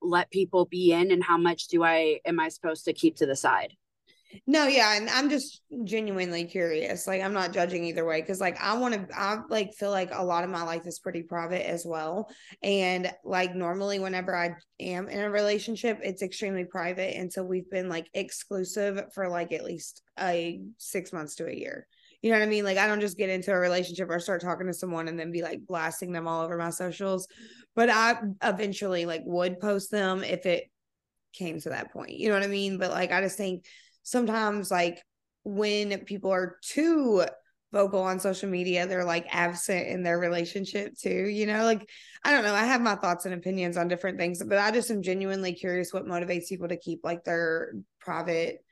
[0.00, 3.26] let people be in and how much do I am I supposed to keep to
[3.26, 3.74] the side?
[4.46, 7.06] No, yeah, and I'm just genuinely curious.
[7.06, 10.10] Like I'm not judging either way cuz like I want to I like feel like
[10.12, 12.30] a lot of my life is pretty private as well.
[12.62, 17.70] And like normally whenever I am in a relationship, it's extremely private and so we've
[17.70, 21.86] been like exclusive for like at least a 6 months to a year.
[22.20, 22.64] You know what I mean?
[22.64, 25.32] Like I don't just get into a relationship or start talking to someone and then
[25.32, 27.28] be like blasting them all over my socials.
[27.74, 30.64] But I eventually like would post them if it
[31.32, 32.10] came to that point.
[32.10, 32.78] You know what I mean?
[32.78, 33.64] But like I just think
[34.02, 35.02] sometimes like
[35.44, 37.24] when people are too
[37.70, 41.64] vocal on social media they're like absent in their relationship too you know?
[41.64, 41.88] Like
[42.24, 44.90] i don't know i have my thoughts and opinions on different things but i just
[44.90, 48.64] am genuinely curious what motivates people to keep like their private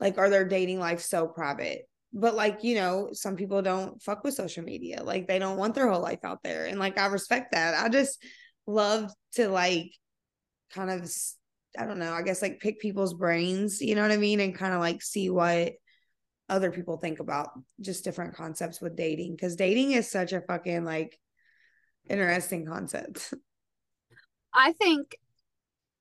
[0.00, 1.88] like are their dating life so private?
[2.12, 5.74] But like you know some people don't fuck with social media like they don't want
[5.74, 7.74] their whole life out there and like i respect that.
[7.82, 8.22] I just
[8.66, 9.92] love to like
[10.72, 11.10] kind of
[11.78, 14.40] I don't know, I guess like pick people's brains, you know what I mean?
[14.40, 15.72] And kind of like see what
[16.48, 19.36] other people think about just different concepts with dating.
[19.38, 21.18] Cause dating is such a fucking like
[22.08, 23.34] interesting concept.
[24.54, 25.16] I think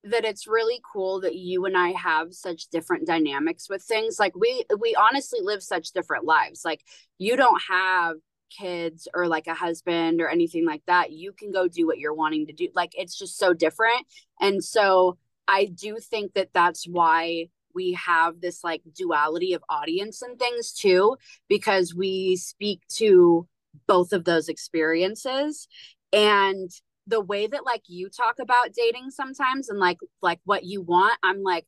[0.06, 4.20] that it's really cool that you and I have such different dynamics with things.
[4.20, 6.64] Like we we honestly live such different lives.
[6.64, 6.82] Like
[7.18, 8.18] you don't have
[8.52, 11.12] kids or like a husband or anything like that.
[11.12, 12.70] You can go do what you're wanting to do.
[12.76, 14.06] Like it's just so different.
[14.40, 20.22] And so I do think that that's why we have this like duality of audience
[20.22, 21.18] and things too,
[21.50, 23.48] because we speak to
[23.88, 25.68] both of those experiences.
[26.14, 26.72] And
[27.08, 31.18] the way that like you talk about dating sometimes and like like what you want,
[31.22, 31.66] I'm like,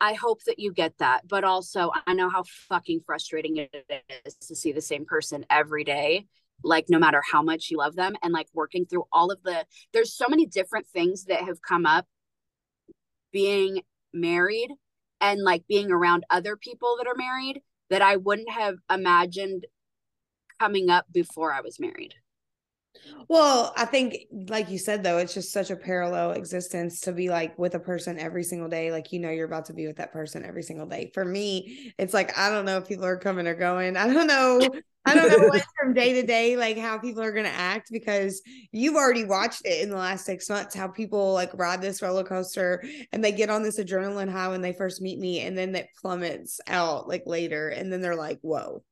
[0.00, 1.28] I hope that you get that.
[1.28, 5.84] But also I know how fucking frustrating it is to see the same person every
[5.84, 6.26] day
[6.64, 9.64] like no matter how much you love them and like working through all of the
[9.92, 12.06] there's so many different things that have come up
[13.32, 14.70] being married
[15.20, 19.66] and like being around other people that are married that I wouldn't have imagined
[20.58, 22.14] coming up before I was married.
[23.28, 24.16] Well, I think,
[24.48, 27.80] like you said, though, it's just such a parallel existence to be like with a
[27.80, 28.90] person every single day.
[28.90, 31.10] Like, you know, you're about to be with that person every single day.
[31.14, 33.96] For me, it's like, I don't know if people are coming or going.
[33.96, 34.60] I don't know
[35.04, 37.90] I don't know what from day to day, like how people are going to act
[37.90, 42.02] because you've already watched it in the last six months, how people like ride this
[42.02, 45.58] roller coaster and they get on this adrenaline high when they first meet me and
[45.58, 47.68] then it plummets out like later.
[47.68, 48.84] And then they're like, whoa,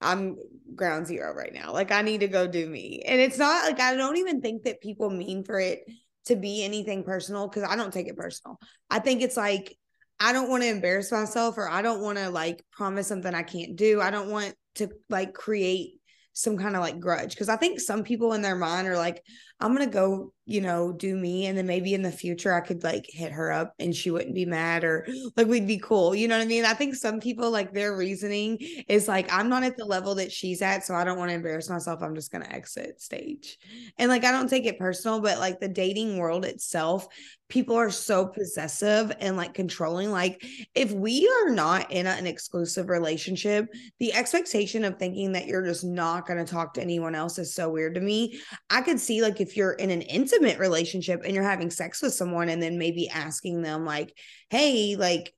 [0.00, 0.36] I'm
[0.74, 1.72] ground zero right now.
[1.72, 3.02] Like I need to go do me.
[3.06, 5.84] And it's not like I don't even think that people mean for it
[6.26, 8.58] to be anything personal because I don't take it personal.
[8.90, 9.76] I think it's like,
[10.18, 13.42] I don't want to embarrass myself or I don't want to like promise something I
[13.42, 14.00] can't do.
[14.00, 15.94] I don't want to like create
[16.32, 19.22] some kind of like grudge because I think some people in their mind are like,
[19.60, 22.84] I'm gonna go, you know, do me, and then maybe in the future I could
[22.84, 26.14] like hit her up and she wouldn't be mad or like we'd be cool.
[26.14, 26.64] You know what I mean?
[26.64, 30.30] I think some people like their reasoning is like, I'm not at the level that
[30.30, 32.02] she's at, so I don't want to embarrass myself.
[32.02, 33.58] I'm just gonna exit stage.
[33.98, 37.08] And like I don't take it personal, but like the dating world itself,
[37.48, 40.10] people are so possessive and like controlling.
[40.10, 43.68] Like, if we are not in a, an exclusive relationship,
[44.00, 47.70] the expectation of thinking that you're just not to talk to anyone else is so
[47.70, 48.40] weird to me.
[48.68, 52.14] I could see, like, if you're in an intimate relationship and you're having sex with
[52.14, 54.16] someone and then maybe asking them, like,
[54.48, 55.34] hey, like,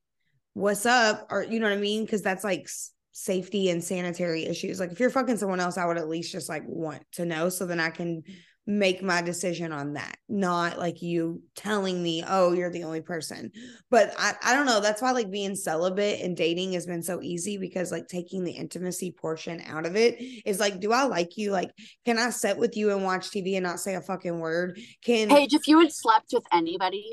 [0.53, 1.27] what's up?
[1.29, 2.05] Or, you know what I mean?
[2.05, 2.69] Because that's like,
[3.11, 4.79] safety and sanitary issues.
[4.79, 7.49] Like if you're fucking someone else, I would at least just like want to know
[7.49, 8.23] so then I can
[8.67, 13.51] make my decision on that not like you telling me oh you're the only person.
[13.89, 17.19] But I, I don't know that's why like being celibate and dating has been so
[17.21, 21.35] easy because like taking the intimacy portion out of it is like do i like
[21.35, 21.51] you?
[21.51, 21.71] Like
[22.05, 24.79] can i sit with you and watch tv and not say a fucking word?
[25.03, 27.09] Can paige if you had slept with anybody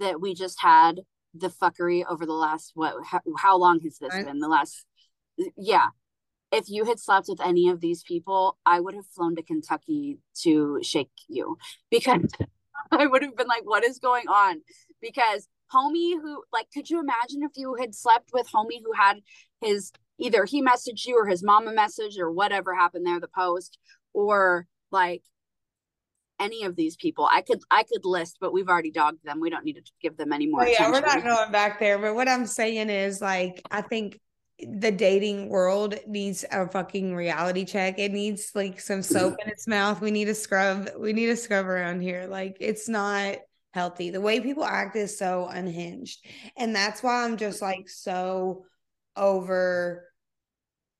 [0.00, 1.00] that we just had
[1.34, 4.40] the fuckery over the last what how, how long has this I, been?
[4.40, 4.84] The last
[5.56, 5.86] yeah
[6.52, 10.18] if you had slept with any of these people, I would have flown to Kentucky
[10.42, 11.56] to shake you
[11.90, 12.44] because hmm.
[12.92, 14.62] I would have been like, what is going on?
[15.00, 19.20] Because homie who like could you imagine if you had slept with homie who had
[19.60, 23.78] his either he messaged you or his mama message or whatever happened there, the post,
[24.12, 25.22] or like
[26.40, 27.28] any of these people.
[27.30, 29.40] I could I could list, but we've already dogged them.
[29.40, 30.62] We don't need to give them any more.
[30.62, 31.98] Oh, yeah, we're not going back there.
[31.98, 34.18] But what I'm saying is like I think
[34.68, 37.98] the dating world needs a fucking reality check.
[37.98, 40.00] It needs like some soap in its mouth.
[40.00, 40.90] We need a scrub.
[40.98, 42.26] We need a scrub around here.
[42.26, 43.36] Like it's not
[43.72, 44.10] healthy.
[44.10, 46.24] The way people act is so unhinged.
[46.56, 48.64] And that's why I'm just like so
[49.16, 50.06] over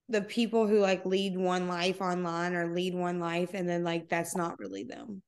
[0.09, 4.09] the people who like lead one life online or lead one life and then like
[4.09, 5.23] that's not really them.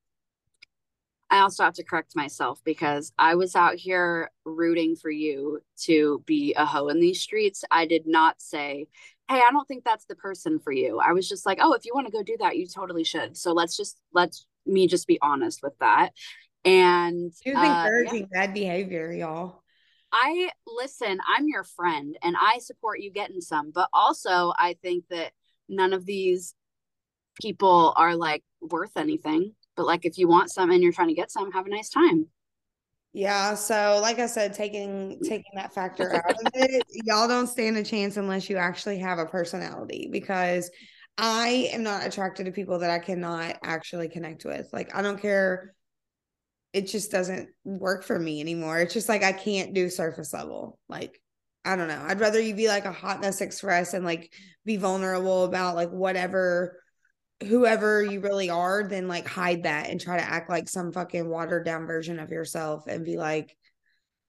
[1.32, 6.22] I also have to correct myself because I was out here rooting for you to
[6.26, 7.64] be a hoe in these streets.
[7.70, 8.86] I did not say,
[9.30, 11.00] Hey, I don't think that's the person for you.
[11.00, 13.38] I was just like, Oh, if you want to go do that, you totally should.
[13.38, 16.10] So let's just, let's me just be honest with that.
[16.66, 18.46] And he was encouraging uh, yeah.
[18.46, 19.62] bad behavior, y'all.
[20.12, 25.04] I listen, I'm your friend and I support you getting some, but also I think
[25.08, 25.32] that
[25.66, 26.54] none of these
[27.40, 29.54] people are like worth anything.
[29.76, 31.88] But like if you want some and you're trying to get some, have a nice
[31.88, 32.26] time.
[33.14, 37.76] Yeah, so like I said, taking taking that factor out of it, y'all don't stand
[37.76, 40.70] a chance unless you actually have a personality because
[41.18, 44.68] I am not attracted to people that I cannot actually connect with.
[44.72, 45.74] Like I don't care
[46.72, 48.78] it just doesn't work for me anymore.
[48.78, 50.78] It's just like I can't do surface level.
[50.88, 51.20] Like
[51.64, 52.02] I don't know.
[52.06, 54.32] I'd rather you be like a hotness express and like
[54.64, 56.81] be vulnerable about like whatever
[57.46, 61.28] whoever you really are then like hide that and try to act like some fucking
[61.28, 63.56] watered down version of yourself and be like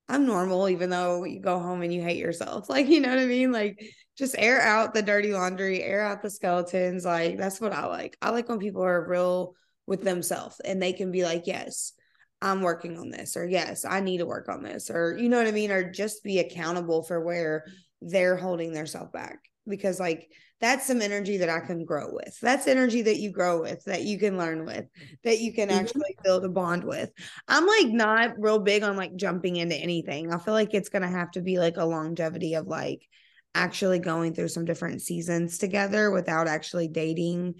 [0.10, 2.70] I'm normal even though you go home and you hate yourself.
[2.70, 3.52] Like, you know what I mean?
[3.52, 3.82] Like
[4.18, 7.06] just air out the dirty laundry, air out the skeletons.
[7.06, 8.18] Like that's what I like.
[8.22, 9.56] I like when people are real
[9.88, 11.94] with themselves and they can be like, "Yes,
[12.42, 15.38] I'm working on this, or yes, I need to work on this, or you know
[15.38, 17.66] what I mean, or just be accountable for where
[18.02, 19.40] they're holding themselves back.
[19.68, 20.30] Because like
[20.64, 22.40] that's some energy that I can grow with.
[22.40, 24.86] That's energy that you grow with, that you can learn with,
[25.26, 25.78] that you can mm-hmm.
[25.78, 27.12] actually build a bond with.
[27.50, 30.34] I'm like not real big on like jumping into anything.
[30.34, 33.06] I feel like it's gonna have to be like a longevity of like
[33.54, 37.56] actually going through some different seasons together without actually dating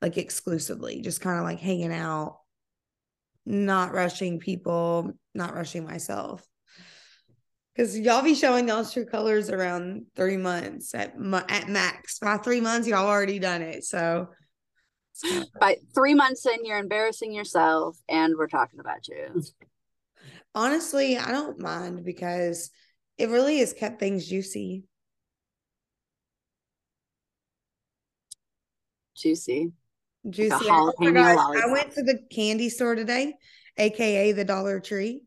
[0.00, 2.38] like exclusively, just kind of like hanging out
[3.44, 6.46] not rushing people, not rushing myself.
[7.78, 11.14] Because y'all be showing y'all's true colors around three months at
[11.48, 12.18] at max.
[12.18, 13.84] By three months, y'all already done it.
[13.84, 14.30] So
[15.60, 19.44] by three months in, you're embarrassing yourself, and we're talking about you.
[20.56, 22.70] Honestly, I don't mind because
[23.16, 24.82] it really has kept things juicy.
[29.16, 29.70] Juicy
[30.28, 30.68] juicy.
[30.68, 33.34] Like I, I went to the candy store today,
[33.76, 35.22] aka the Dollar Tree,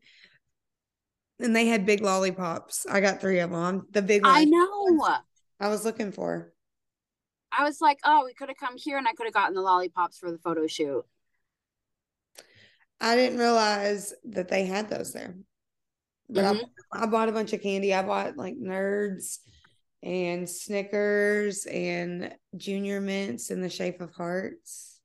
[1.42, 2.86] and they had big lollipops.
[2.90, 3.86] I got three of them.
[3.90, 4.36] The big ones.
[4.36, 5.18] I know.
[5.60, 6.52] I was looking for.
[7.56, 9.60] I was like, oh, we could have come here and I could have gotten the
[9.60, 11.04] lollipops for the photo shoot.
[13.00, 15.34] I didn't realize that they had those there.
[16.28, 16.64] But mm-hmm.
[16.92, 17.92] I, I bought a bunch of candy.
[17.92, 19.38] I bought like nerds
[20.02, 25.00] and Snickers and Junior Mints in the shape of hearts.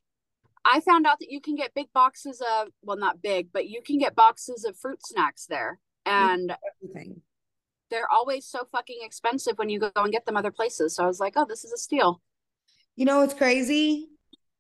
[0.63, 3.81] I found out that you can get big boxes of, well, not big, but you
[3.81, 5.79] can get boxes of fruit snacks there.
[6.07, 7.21] And everything.
[7.89, 10.95] They're always so fucking expensive when you go and get them other places.
[10.95, 12.21] So I was like, oh, this is a steal.
[12.95, 14.07] You know what's crazy?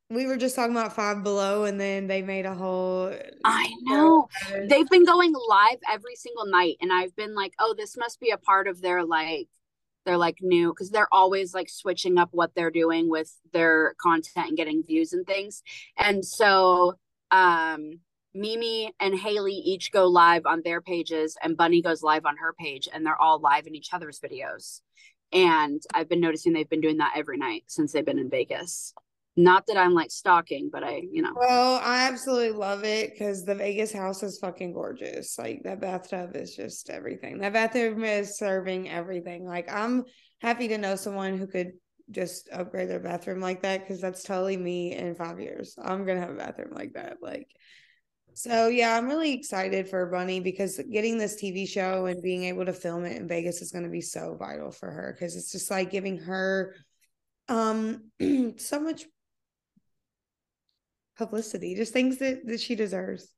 [0.09, 3.13] We were just talking about Five Below, and then they made a whole.
[3.43, 4.29] I know.
[4.69, 6.77] They've been going live every single night.
[6.79, 9.49] And I've been like, oh, this must be a part of their like
[10.07, 14.47] they're like new because they're always like switching up what they're doing with their content
[14.47, 15.61] and getting views and things.
[15.97, 16.93] And so
[17.29, 17.99] um
[18.37, 22.53] Mimi and Haley each go live on their pages and Bunny goes live on her
[22.53, 24.81] page and they're all live in each other's videos.
[25.33, 28.93] And I've been noticing they've been doing that every night since they've been in Vegas.
[29.35, 31.33] Not that I'm like stalking, but I, you know.
[31.35, 35.37] Well, I absolutely love it because the Vegas house is fucking gorgeous.
[35.37, 37.39] Like that bathtub is just everything.
[37.39, 39.45] That bathroom is serving everything.
[39.45, 40.05] Like I'm
[40.41, 41.73] happy to know someone who could
[42.09, 45.75] just upgrade their bathroom like that because that's totally me in five years.
[45.81, 47.17] I'm gonna have a bathroom like that.
[47.21, 47.47] Like
[48.37, 52.65] so yeah, I'm really excited for Bunny because getting this TV show and being able
[52.65, 55.71] to film it in Vegas is gonna be so vital for her because it's just
[55.71, 56.75] like giving her
[57.49, 58.11] um
[58.57, 59.05] so much
[61.17, 63.33] publicity, just things that, that she deserves.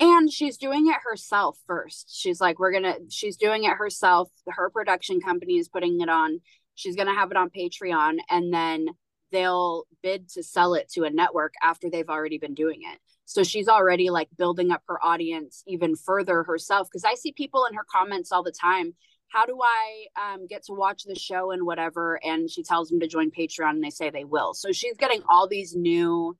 [0.00, 2.08] And she's doing it herself first.
[2.10, 4.30] She's like, we're gonna, she's doing it herself.
[4.48, 6.40] Her production company is putting it on.
[6.74, 8.86] She's gonna have it on Patreon and then
[9.30, 12.98] they'll bid to sell it to a network after they've already been doing it.
[13.32, 16.88] So she's already like building up her audience even further herself.
[16.90, 18.94] Cause I see people in her comments all the time.
[19.28, 22.20] How do I um, get to watch the show and whatever?
[22.22, 24.52] And she tells them to join Patreon and they say they will.
[24.52, 26.36] So she's getting all these new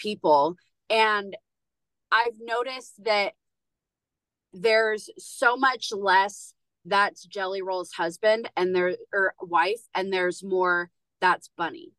[0.00, 0.56] people
[0.88, 1.36] and
[2.10, 3.34] i've noticed that
[4.52, 10.90] there's so much less that's jelly roll's husband and their or wife and there's more
[11.20, 11.92] that's bunny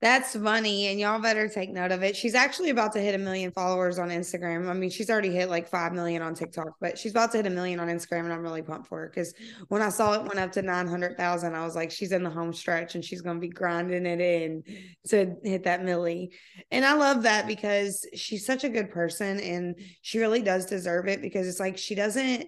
[0.00, 2.16] That's funny, and y'all better take note of it.
[2.16, 4.68] She's actually about to hit a million followers on Instagram.
[4.68, 7.46] I mean, she's already hit like five million on TikTok, but she's about to hit
[7.46, 9.34] a million on Instagram, and I'm really pumped for her because
[9.68, 12.22] when I saw it went up to nine hundred thousand, I was like, she's in
[12.22, 14.62] the home stretch, and she's gonna be grinding it in
[15.08, 16.32] to hit that millie.
[16.70, 21.08] And I love that because she's such a good person, and she really does deserve
[21.08, 22.46] it because it's like she doesn't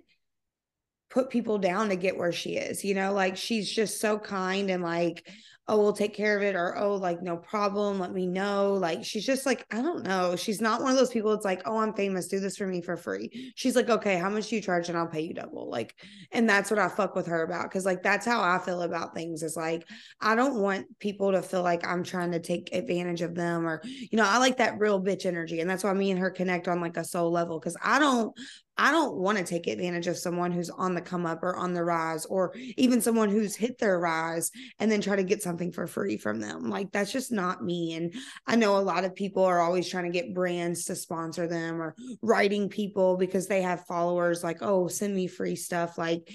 [1.10, 4.70] put people down to get where she is, you know, like she's just so kind
[4.70, 5.26] and like
[5.70, 8.74] oh, we'll take care of it, or oh, like no problem, let me know.
[8.74, 10.34] Like she's just like, I don't know.
[10.34, 11.32] She's not one of those people.
[11.32, 13.52] It's like, oh, I'm famous, do this for me for free.
[13.54, 15.70] She's like, okay, how much do you charge, and I'll pay you double.
[15.70, 15.94] Like,
[16.32, 19.14] and that's what I fuck with her about, because like that's how I feel about
[19.14, 19.44] things.
[19.44, 19.86] Is like,
[20.20, 23.80] I don't want people to feel like I'm trying to take advantage of them, or
[23.84, 26.66] you know, I like that real bitch energy, and that's why me and her connect
[26.66, 28.36] on like a soul level, because I don't
[28.80, 31.74] I don't want to take advantage of someone who's on the come up or on
[31.74, 35.70] the rise, or even someone who's hit their rise and then try to get something
[35.70, 36.70] for free from them.
[36.70, 37.92] Like, that's just not me.
[37.92, 38.14] And
[38.46, 41.80] I know a lot of people are always trying to get brands to sponsor them
[41.80, 45.98] or writing people because they have followers like, oh, send me free stuff.
[45.98, 46.32] Like,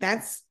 [0.00, 0.42] that's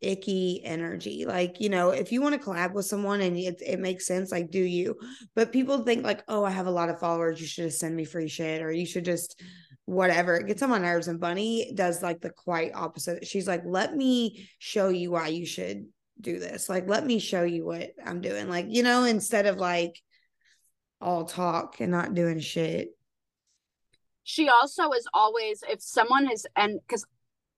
[0.00, 1.26] icky energy.
[1.26, 4.32] Like, you know, if you want to collab with someone and it, it makes sense,
[4.32, 4.96] like, do you?
[5.36, 7.40] But people think, like, oh, I have a lot of followers.
[7.40, 9.40] You should just send me free shit, or you should just
[9.92, 13.26] whatever it gets on my nerves and bunny does like the quite opposite.
[13.26, 15.86] She's like let me show you why you should
[16.20, 16.68] do this.
[16.68, 18.48] Like let me show you what i'm doing.
[18.48, 20.00] Like you know instead of like
[21.00, 22.90] all talk and not doing shit.
[24.24, 27.04] She also is always if someone is and because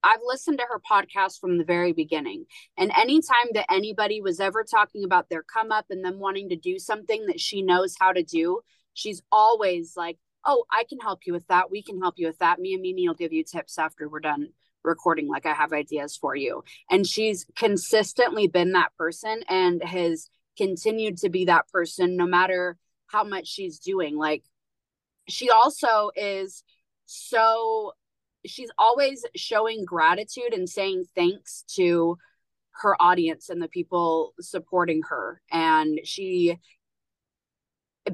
[0.04, 2.44] I've listened to her podcast from the very beginning.
[2.76, 6.56] And anytime that anybody was ever talking about their come up and them wanting to
[6.56, 8.60] do something that she knows how to do,
[8.92, 11.70] she's always like, oh, I can help you with that.
[11.70, 12.58] We can help you with that.
[12.58, 14.48] Me and Mimi will give you tips after we're done
[14.82, 15.28] recording.
[15.28, 16.62] Like I have ideas for you.
[16.90, 22.76] And she's consistently been that person and has continued to be that person no matter
[23.06, 24.16] how much she's doing.
[24.16, 24.44] Like
[25.28, 26.62] she also is
[27.06, 27.92] so
[28.46, 32.18] she's always showing gratitude and saying thanks to
[32.82, 36.58] her audience and the people supporting her and she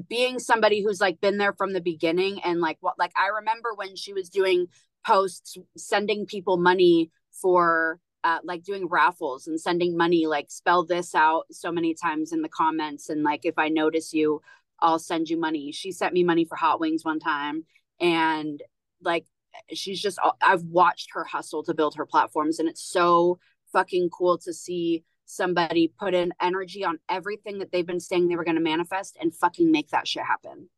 [0.07, 3.73] being somebody who's like been there from the beginning and like what like I remember
[3.75, 4.67] when she was doing
[5.05, 11.15] posts sending people money for uh, like doing raffles and sending money like spell this
[11.15, 14.41] out so many times in the comments and like if I notice you
[14.81, 15.71] I'll send you money.
[15.71, 17.65] She sent me money for hot wings one time
[17.99, 18.61] and
[19.03, 19.25] like
[19.73, 23.39] she's just I've watched her hustle to build her platforms and it's so
[23.71, 28.35] fucking cool to see somebody put in energy on everything that they've been saying they
[28.35, 30.69] were going to manifest and fucking make that shit happen.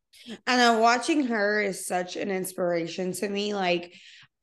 [0.46, 3.54] And I watching her is such an inspiration to me.
[3.54, 3.92] Like,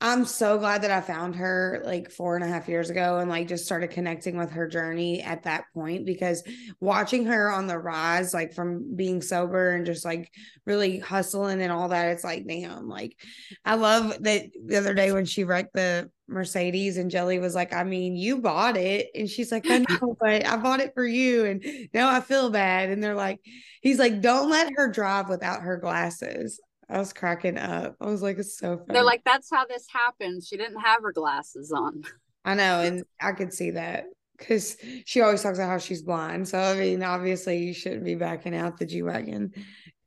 [0.04, 3.30] I'm so glad that I found her like four and a half years ago and
[3.30, 6.42] like just started connecting with her journey at that point because
[6.80, 10.28] watching her on the rise, like from being sober and just like
[10.66, 13.16] really hustling and all that, it's like, damn, like
[13.64, 17.72] I love that the other day when she wrecked the Mercedes and Jelly was like,
[17.72, 19.06] I mean, you bought it.
[19.14, 21.44] And she's like, I know, but I bought it for you.
[21.44, 22.90] And now I feel bad.
[22.90, 23.38] And they're like,
[23.80, 26.60] he's like, don't let her drive without her glasses.
[26.92, 27.96] I was cracking up.
[28.00, 28.88] I was like, it's so funny.
[28.90, 30.44] They're like, that's how this happened.
[30.44, 32.04] She didn't have her glasses on.
[32.44, 32.80] I know.
[32.80, 34.04] And I could see that
[34.36, 34.76] because
[35.06, 36.48] she always talks about how she's blind.
[36.48, 39.52] So, I mean, obviously, you shouldn't be backing out the G Wagon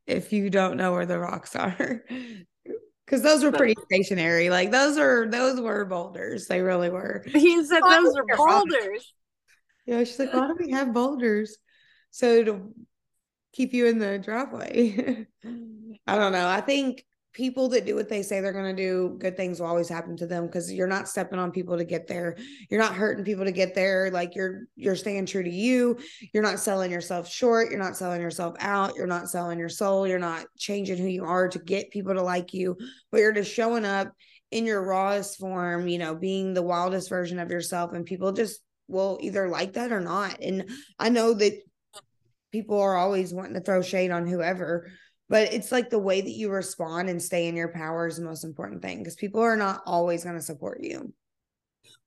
[0.05, 2.03] if you don't know where the rocks are.
[3.05, 4.49] Because those were pretty stationary.
[4.49, 6.47] Like those are those were boulders.
[6.47, 7.23] They really were.
[7.33, 9.13] He said those are boulders.
[9.85, 11.57] Yeah, she's like, why do we have boulders?
[12.09, 12.73] So to
[13.53, 15.27] keep you in the driveway.
[16.07, 16.47] I don't know.
[16.47, 17.03] I think
[17.35, 20.15] people that do what they say they're going to do, good things will always happen
[20.15, 22.37] to them because you're not stepping on people to get there.
[22.69, 24.09] You're not hurting people to get there.
[24.09, 25.99] Like you're you're staying true to you.
[26.33, 27.69] You're not selling yourself short.
[27.69, 28.95] You're not selling yourself out.
[28.95, 30.07] You're not selling your soul.
[30.07, 32.77] You're not changing who you are to get people to like you,
[33.11, 34.13] but you're just showing up
[34.51, 38.61] in your rawest form, you know, being the wildest version of yourself and people just
[38.87, 40.37] will either like that or not.
[40.41, 41.59] And I know that
[42.51, 44.89] people are always wanting to throw shade on whoever
[45.29, 48.23] but it's like the way that you respond and stay in your power is the
[48.23, 51.13] most important thing because people are not always going to support you.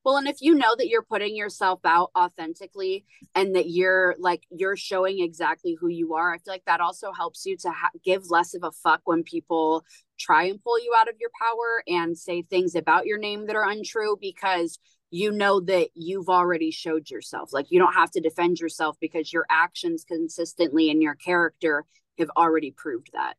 [0.05, 3.05] Well and if you know that you're putting yourself out authentically
[3.35, 7.13] and that you're like you're showing exactly who you are i feel like that also
[7.13, 9.85] helps you to ha- give less of a fuck when people
[10.19, 13.57] try and pull you out of your power and say things about your name that
[13.57, 14.79] are untrue because
[15.11, 17.53] you know that you've already showed yourself.
[17.53, 21.85] Like you don't have to defend yourself because your actions consistently and your character
[22.19, 23.35] have already proved that.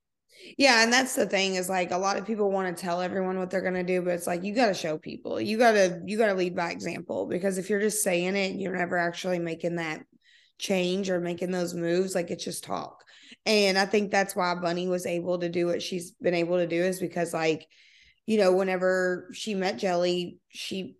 [0.57, 3.37] Yeah, and that's the thing is like a lot of people want to tell everyone
[3.39, 5.39] what they're going to do, but it's like you got to show people.
[5.39, 8.55] You got to you got to lead by example because if you're just saying it,
[8.55, 10.03] you're never actually making that
[10.57, 12.15] change or making those moves.
[12.15, 13.03] Like it's just talk.
[13.45, 16.67] And I think that's why Bunny was able to do what she's been able to
[16.67, 17.65] do is because like,
[18.25, 20.95] you know, whenever she met Jelly, she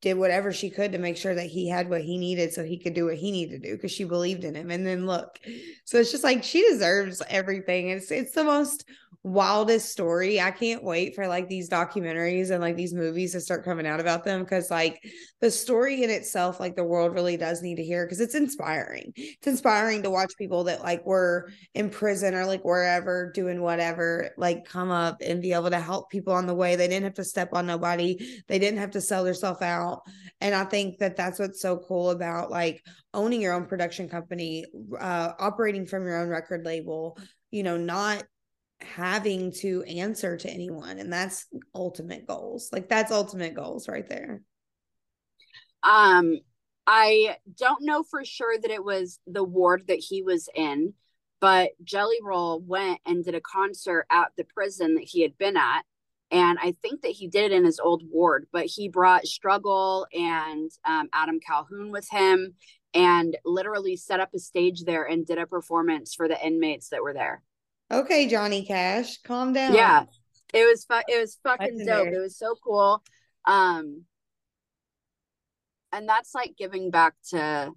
[0.00, 2.78] did whatever she could to make sure that he had what he needed so he
[2.78, 4.70] could do what he needed to do because she believed in him.
[4.70, 5.40] And then look,
[5.84, 7.88] so it's just like she deserves everything.
[7.88, 8.84] It's it's the most
[9.26, 10.40] wildest story.
[10.40, 13.98] I can't wait for like these documentaries and like these movies to start coming out
[13.98, 15.02] about them because like
[15.40, 19.12] the story in itself, like the world really does need to hear because it's inspiring.
[19.16, 24.30] It's inspiring to watch people that like were in prison or like wherever doing whatever,
[24.38, 26.76] like come up and be able to help people on the way.
[26.76, 28.40] They didn't have to step on nobody.
[28.46, 30.02] They didn't have to sell themselves out.
[30.40, 32.80] And I think that that's what's so cool about like
[33.12, 34.66] owning your own production company,
[35.00, 37.18] uh, operating from your own record label,
[37.50, 38.22] you know, not
[38.80, 42.70] having to answer to anyone and that's ultimate goals.
[42.72, 44.42] Like that's ultimate goals right there.
[45.82, 46.38] Um
[46.86, 50.94] i don't know for sure that it was the ward that he was in
[51.40, 55.56] but jelly roll went and did a concert at the prison that he had been
[55.56, 55.82] at
[56.30, 60.06] and i think that he did it in his old ward but he brought struggle
[60.12, 62.54] and um, adam calhoun with him
[62.94, 67.02] and literally set up a stage there and did a performance for the inmates that
[67.02, 67.42] were there
[67.90, 69.74] Okay, Johnny Cash, calm down.
[69.74, 70.04] Yeah.
[70.52, 72.08] It was fu- it was fucking dope.
[72.08, 73.02] It was so cool.
[73.44, 74.04] Um
[75.92, 77.70] and that's like giving back to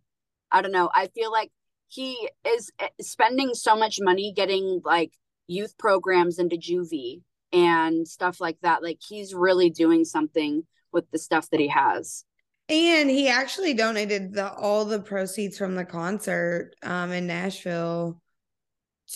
[0.51, 0.89] I don't know.
[0.93, 1.51] I feel like
[1.88, 5.12] he is eh, spending so much money getting like
[5.47, 8.84] youth programs into juvie and stuff like that.
[8.84, 12.24] Like he's really doing something with the stuff that he has.
[12.68, 18.22] And he actually donated the all the proceeds from the concert um in Nashville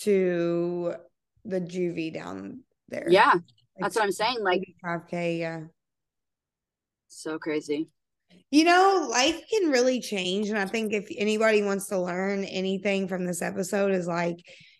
[0.01, 0.95] to
[1.45, 3.07] the juvie down there.
[3.09, 3.33] Yeah.
[3.77, 4.37] That's what I'm saying.
[4.41, 5.61] Like 5K, yeah.
[7.07, 7.89] So crazy.
[8.51, 10.49] You know, life can really change.
[10.49, 14.37] And I think if anybody wants to learn anything from this episode, is like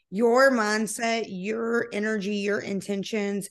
[0.10, 3.50] your mindset, your energy, your intentions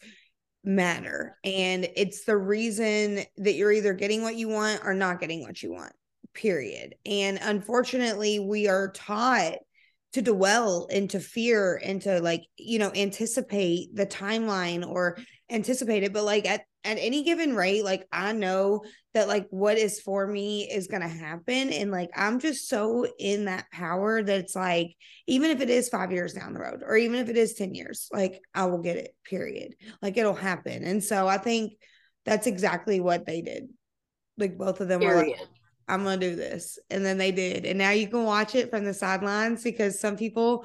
[0.64, 1.36] matter.
[1.42, 5.62] And it's the reason that you're either getting what you want or not getting what
[5.62, 5.92] you want,
[6.34, 6.94] period.
[7.04, 9.54] And unfortunately, we are taught
[10.12, 15.16] to dwell into fear and to like you know anticipate the timeline or
[15.50, 18.82] anticipate it but like at at any given rate like i know
[19.14, 23.06] that like what is for me is going to happen and like i'm just so
[23.18, 24.94] in that power that it's like
[25.26, 27.74] even if it is 5 years down the road or even if it is 10
[27.74, 31.74] years like i will get it period like it'll happen and so i think
[32.24, 33.68] that's exactly what they did
[34.38, 35.16] like both of them period.
[35.16, 35.48] were like
[35.88, 36.78] I'm gonna do this.
[36.90, 37.66] And then they did.
[37.66, 40.64] And now you can watch it from the sidelines because some people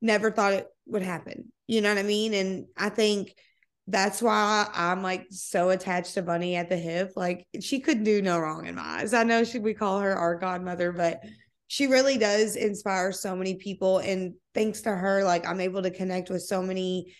[0.00, 1.52] never thought it would happen.
[1.66, 2.34] You know what I mean?
[2.34, 3.34] And I think
[3.86, 7.12] that's why I'm like so attached to Bunny at the hip.
[7.16, 9.14] Like she could do no wrong in my eyes.
[9.14, 11.22] I know she we call her our godmother, but
[11.68, 13.98] she really does inspire so many people.
[13.98, 17.14] And thanks to her, like I'm able to connect with so many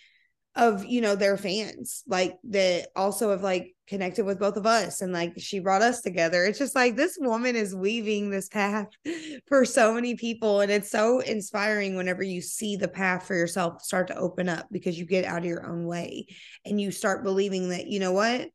[0.55, 5.01] of you know their fans like that also have like connected with both of us
[5.01, 6.45] and like she brought us together.
[6.45, 8.87] It's just like this woman is weaving this path
[9.47, 13.81] for so many people and it's so inspiring whenever you see the path for yourself
[13.81, 16.27] start to open up because you get out of your own way
[16.65, 18.49] and you start believing that you know what?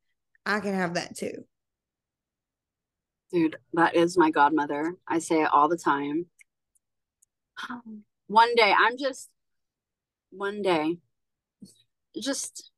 [0.47, 1.45] I can have that too.
[3.33, 4.95] Dude that is my godmother.
[5.09, 6.27] I say it all the time.
[7.69, 9.29] Um, one day i'm just
[10.31, 10.97] one day
[12.21, 12.71] just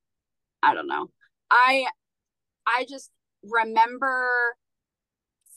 [0.63, 1.11] I don't know.
[1.51, 1.87] I
[2.67, 3.11] I just
[3.43, 4.57] remember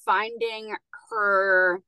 [0.05, 0.75] finding
[1.09, 1.81] her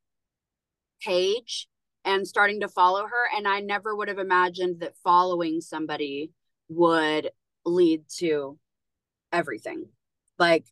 [1.02, 1.68] page
[2.04, 6.32] and starting to follow her and I never would have imagined that following somebody
[6.70, 7.30] would
[7.66, 8.58] lead to
[9.32, 9.86] everything.
[10.40, 10.66] Like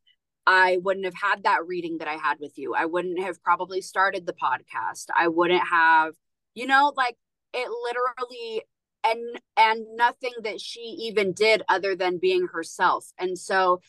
[0.47, 2.73] I wouldn't have had that reading that I had with you.
[2.73, 5.05] I wouldn't have probably started the podcast.
[5.15, 6.13] I wouldn't have,
[6.55, 7.17] you know, like
[7.53, 8.63] it literally
[9.03, 13.79] and and nothing that she even did other than being herself and so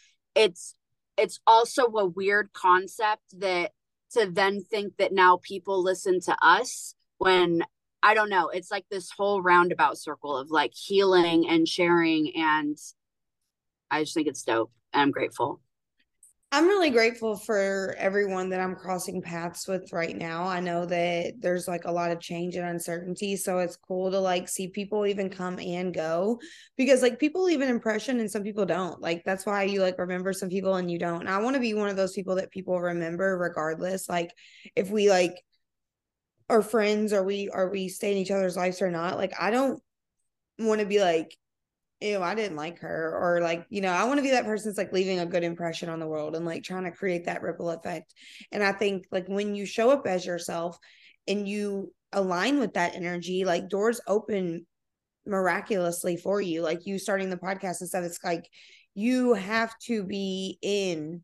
[0.40, 0.74] it's
[1.18, 3.72] it's also a weird concept that
[4.12, 7.62] to then think that now people listen to us when
[8.02, 12.78] i don't know it's like this whole roundabout circle of like healing and sharing and
[13.90, 15.60] i just think it's dope and i'm grateful
[16.52, 20.48] I'm really grateful for everyone that I'm crossing paths with right now.
[20.48, 23.36] I know that there's like a lot of change and uncertainty.
[23.36, 26.40] So it's cool to like see people even come and go
[26.76, 29.00] because like people leave an impression and some people don't.
[29.00, 31.20] Like that's why you like remember some people and you don't.
[31.20, 34.08] And I want to be one of those people that people remember regardless.
[34.08, 34.32] Like
[34.74, 35.40] if we like
[36.48, 39.52] are friends or we are we stay in each other's lives or not, like I
[39.52, 39.80] don't
[40.58, 41.36] want to be like
[42.00, 43.16] ew, I didn't like her.
[43.16, 45.44] Or like, you know, I want to be that person that's like leaving a good
[45.44, 48.14] impression on the world and like trying to create that ripple effect.
[48.52, 50.78] And I think like when you show up as yourself
[51.28, 54.66] and you align with that energy, like doors open
[55.26, 56.62] miraculously for you.
[56.62, 58.48] Like you starting the podcast and stuff, it's like
[58.94, 61.22] you have to be in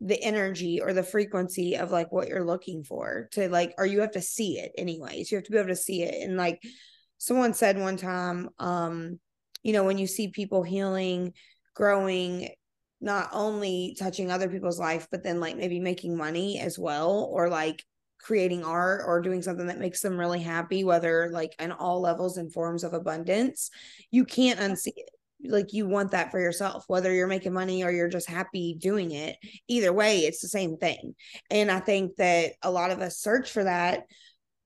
[0.00, 4.00] the energy or the frequency of like what you're looking for to like or you
[4.00, 6.62] have to see it anyways you have to be able to see it and like
[7.16, 9.18] someone said one time um
[9.62, 11.32] you know when you see people healing
[11.74, 12.48] growing
[13.00, 17.48] not only touching other people's life but then like maybe making money as well or
[17.48, 17.82] like
[18.18, 22.38] creating art or doing something that makes them really happy whether like in all levels
[22.38, 23.70] and forms of abundance
[24.10, 25.10] you can't unsee it.
[25.44, 29.10] Like you want that for yourself whether you're making money or you're just happy doing
[29.10, 29.36] it.
[29.68, 31.14] Either way it's the same thing.
[31.50, 34.04] And i think that a lot of us search for that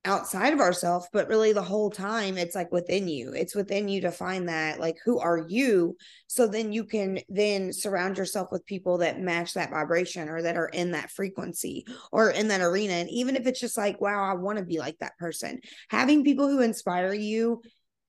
[0.03, 4.01] outside of ourselves but really the whole time it's like within you it's within you
[4.01, 5.95] to find that like who are you
[6.25, 10.57] so then you can then surround yourself with people that match that vibration or that
[10.57, 14.23] are in that frequency or in that arena and even if it's just like wow
[14.23, 17.61] i want to be like that person having people who inspire you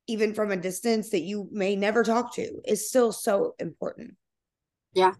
[0.08, 4.14] even from a distance that you may never talk to is still so important.
[4.94, 5.12] Yeah.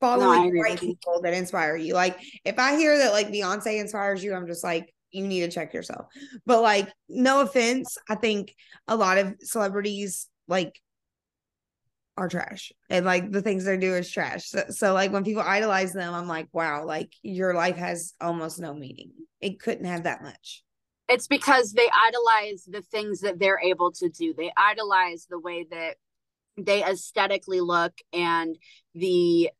[0.00, 1.94] Following no, right people that inspire you.
[1.94, 5.50] Like if I hear that like Beyonce inspires you, I'm just like, you need to
[5.50, 6.06] check yourself.
[6.46, 8.54] But like, no offense, I think
[8.88, 10.80] a lot of celebrities like
[12.16, 14.48] are trash and like the things they do is trash.
[14.48, 18.60] So, so like when people idolize them, I'm like, wow, like your life has almost
[18.60, 19.12] no meaning.
[19.40, 20.64] It couldn't have that much
[21.08, 25.66] it's because they idolize the things that they're able to do they idolize the way
[25.70, 25.96] that
[26.56, 28.56] they aesthetically look and
[28.94, 29.50] the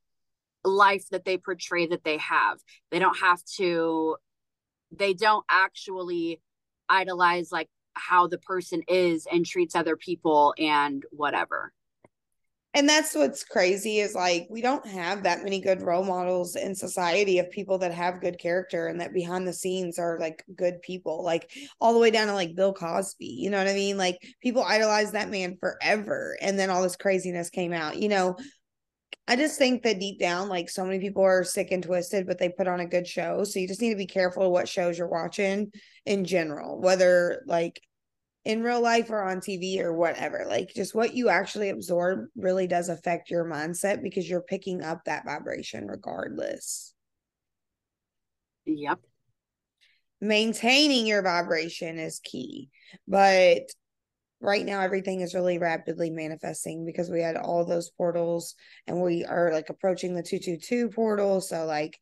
[0.65, 2.59] life that they portray that they have
[2.91, 4.17] they don't have to
[4.99, 6.41] they don't actually
[6.89, 11.73] idolize like how the person is and treats other people and whatever.
[12.77, 16.75] And that's what's crazy is like we don't have that many good role models in
[16.75, 20.83] society of people that have good character and that behind the scenes are like good
[20.83, 23.97] people like all the way down to like bill cosby you know what i mean?
[23.97, 28.37] Like people idolize that man forever and then all this craziness came out you know
[29.27, 32.39] I just think that deep down, like so many people are sick and twisted, but
[32.39, 33.45] they put on a good show.
[33.45, 35.73] So you just need to be careful what shows you're watching
[36.05, 37.81] in general, whether like
[38.45, 40.45] in real life or on TV or whatever.
[40.47, 45.05] Like just what you actually absorb really does affect your mindset because you're picking up
[45.05, 46.93] that vibration regardless.
[48.67, 49.01] Yep.
[50.21, 52.69] Maintaining your vibration is key.
[53.09, 53.63] But
[54.45, 58.55] right now everything is really rapidly manifesting because we had all those portals
[58.87, 61.99] and we are like approaching the 222 portal so like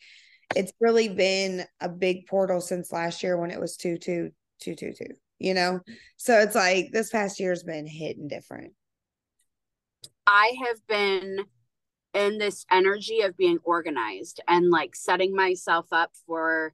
[0.55, 5.81] it's really been a big portal since last year when it was 22222 you know?
[6.17, 8.73] So it's like this past year has been hitting different.
[10.27, 11.41] I have been
[12.15, 16.73] in this energy of being organized and like setting myself up for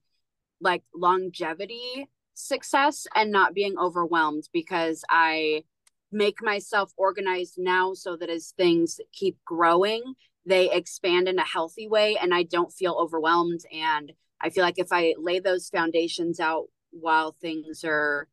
[0.61, 2.09] like longevity
[2.39, 5.65] success and not being overwhelmed because I
[6.13, 10.15] make myself organized now so that as things keep growing,
[10.47, 13.61] they expand in a healthy way and I don't feel overwhelmed.
[13.73, 18.29] And I feel like if I lay those foundations out while things are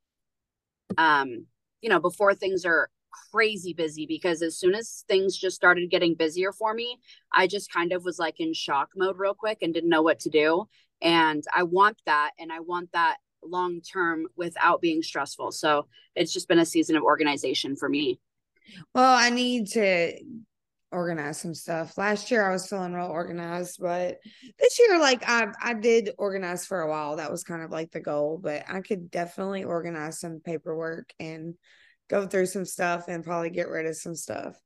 [0.98, 1.48] um,
[1.82, 2.90] you know, before things are
[3.32, 7.00] crazy busy because as soon as things just started getting busier for me,
[7.34, 10.20] I just kind of was like in shock mode real quick and didn't know what
[10.22, 10.68] to do.
[11.02, 13.18] And I want that and I want that
[13.50, 15.52] long term without being stressful.
[15.52, 18.20] So it's just been a season of organization for me.
[18.94, 20.14] Well, I need to
[20.92, 21.98] organize some stuff.
[21.98, 24.20] Last year I was feeling real organized, but
[24.60, 27.18] this year like I I did organize for a while.
[27.18, 31.56] That was kind of like the goal, but I could definitely organize some paperwork and
[32.10, 34.60] go through some stuff and probably get rid of some stuff.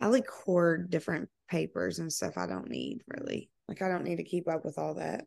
[0.00, 3.50] I like hoard different papers and stuff I don't need really.
[3.68, 5.24] Like I don't need to keep up with all that.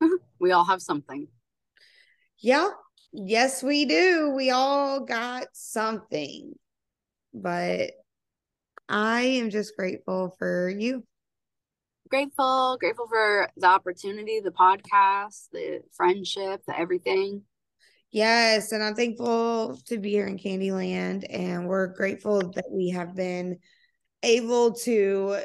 [0.38, 1.28] we all have something.
[2.40, 2.68] Yeah.
[3.12, 4.32] Yes, we do.
[4.34, 6.54] We all got something.
[7.32, 7.92] But
[8.88, 11.04] I am just grateful for you.
[12.08, 17.42] Grateful, grateful for the opportunity, the podcast, the friendship, the everything.
[18.10, 23.16] Yes, and I'm thankful to be here in Candyland, and we're grateful that we have
[23.16, 23.58] been
[24.22, 25.38] able to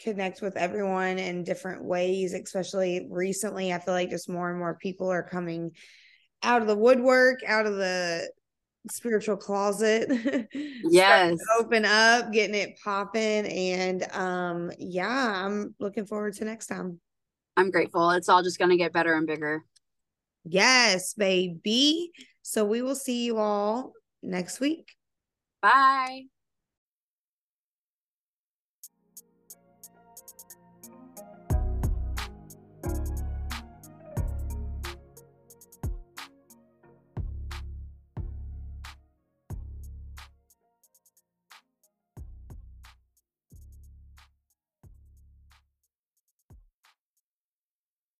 [0.00, 3.72] connect with everyone in different ways, especially recently.
[3.72, 5.72] I feel like just more and more people are coming
[6.42, 8.30] out of the woodwork, out of the
[8.90, 10.10] spiritual closet.
[10.84, 11.38] Yes.
[11.58, 13.46] open up, getting it popping.
[13.46, 17.00] And um, yeah, I'm looking forward to next time.
[17.56, 18.10] I'm grateful.
[18.10, 19.64] It's all just gonna get better and bigger.
[20.44, 22.10] Yes, baby.
[22.42, 24.96] So we will see you all next week.
[25.60, 26.31] Bye.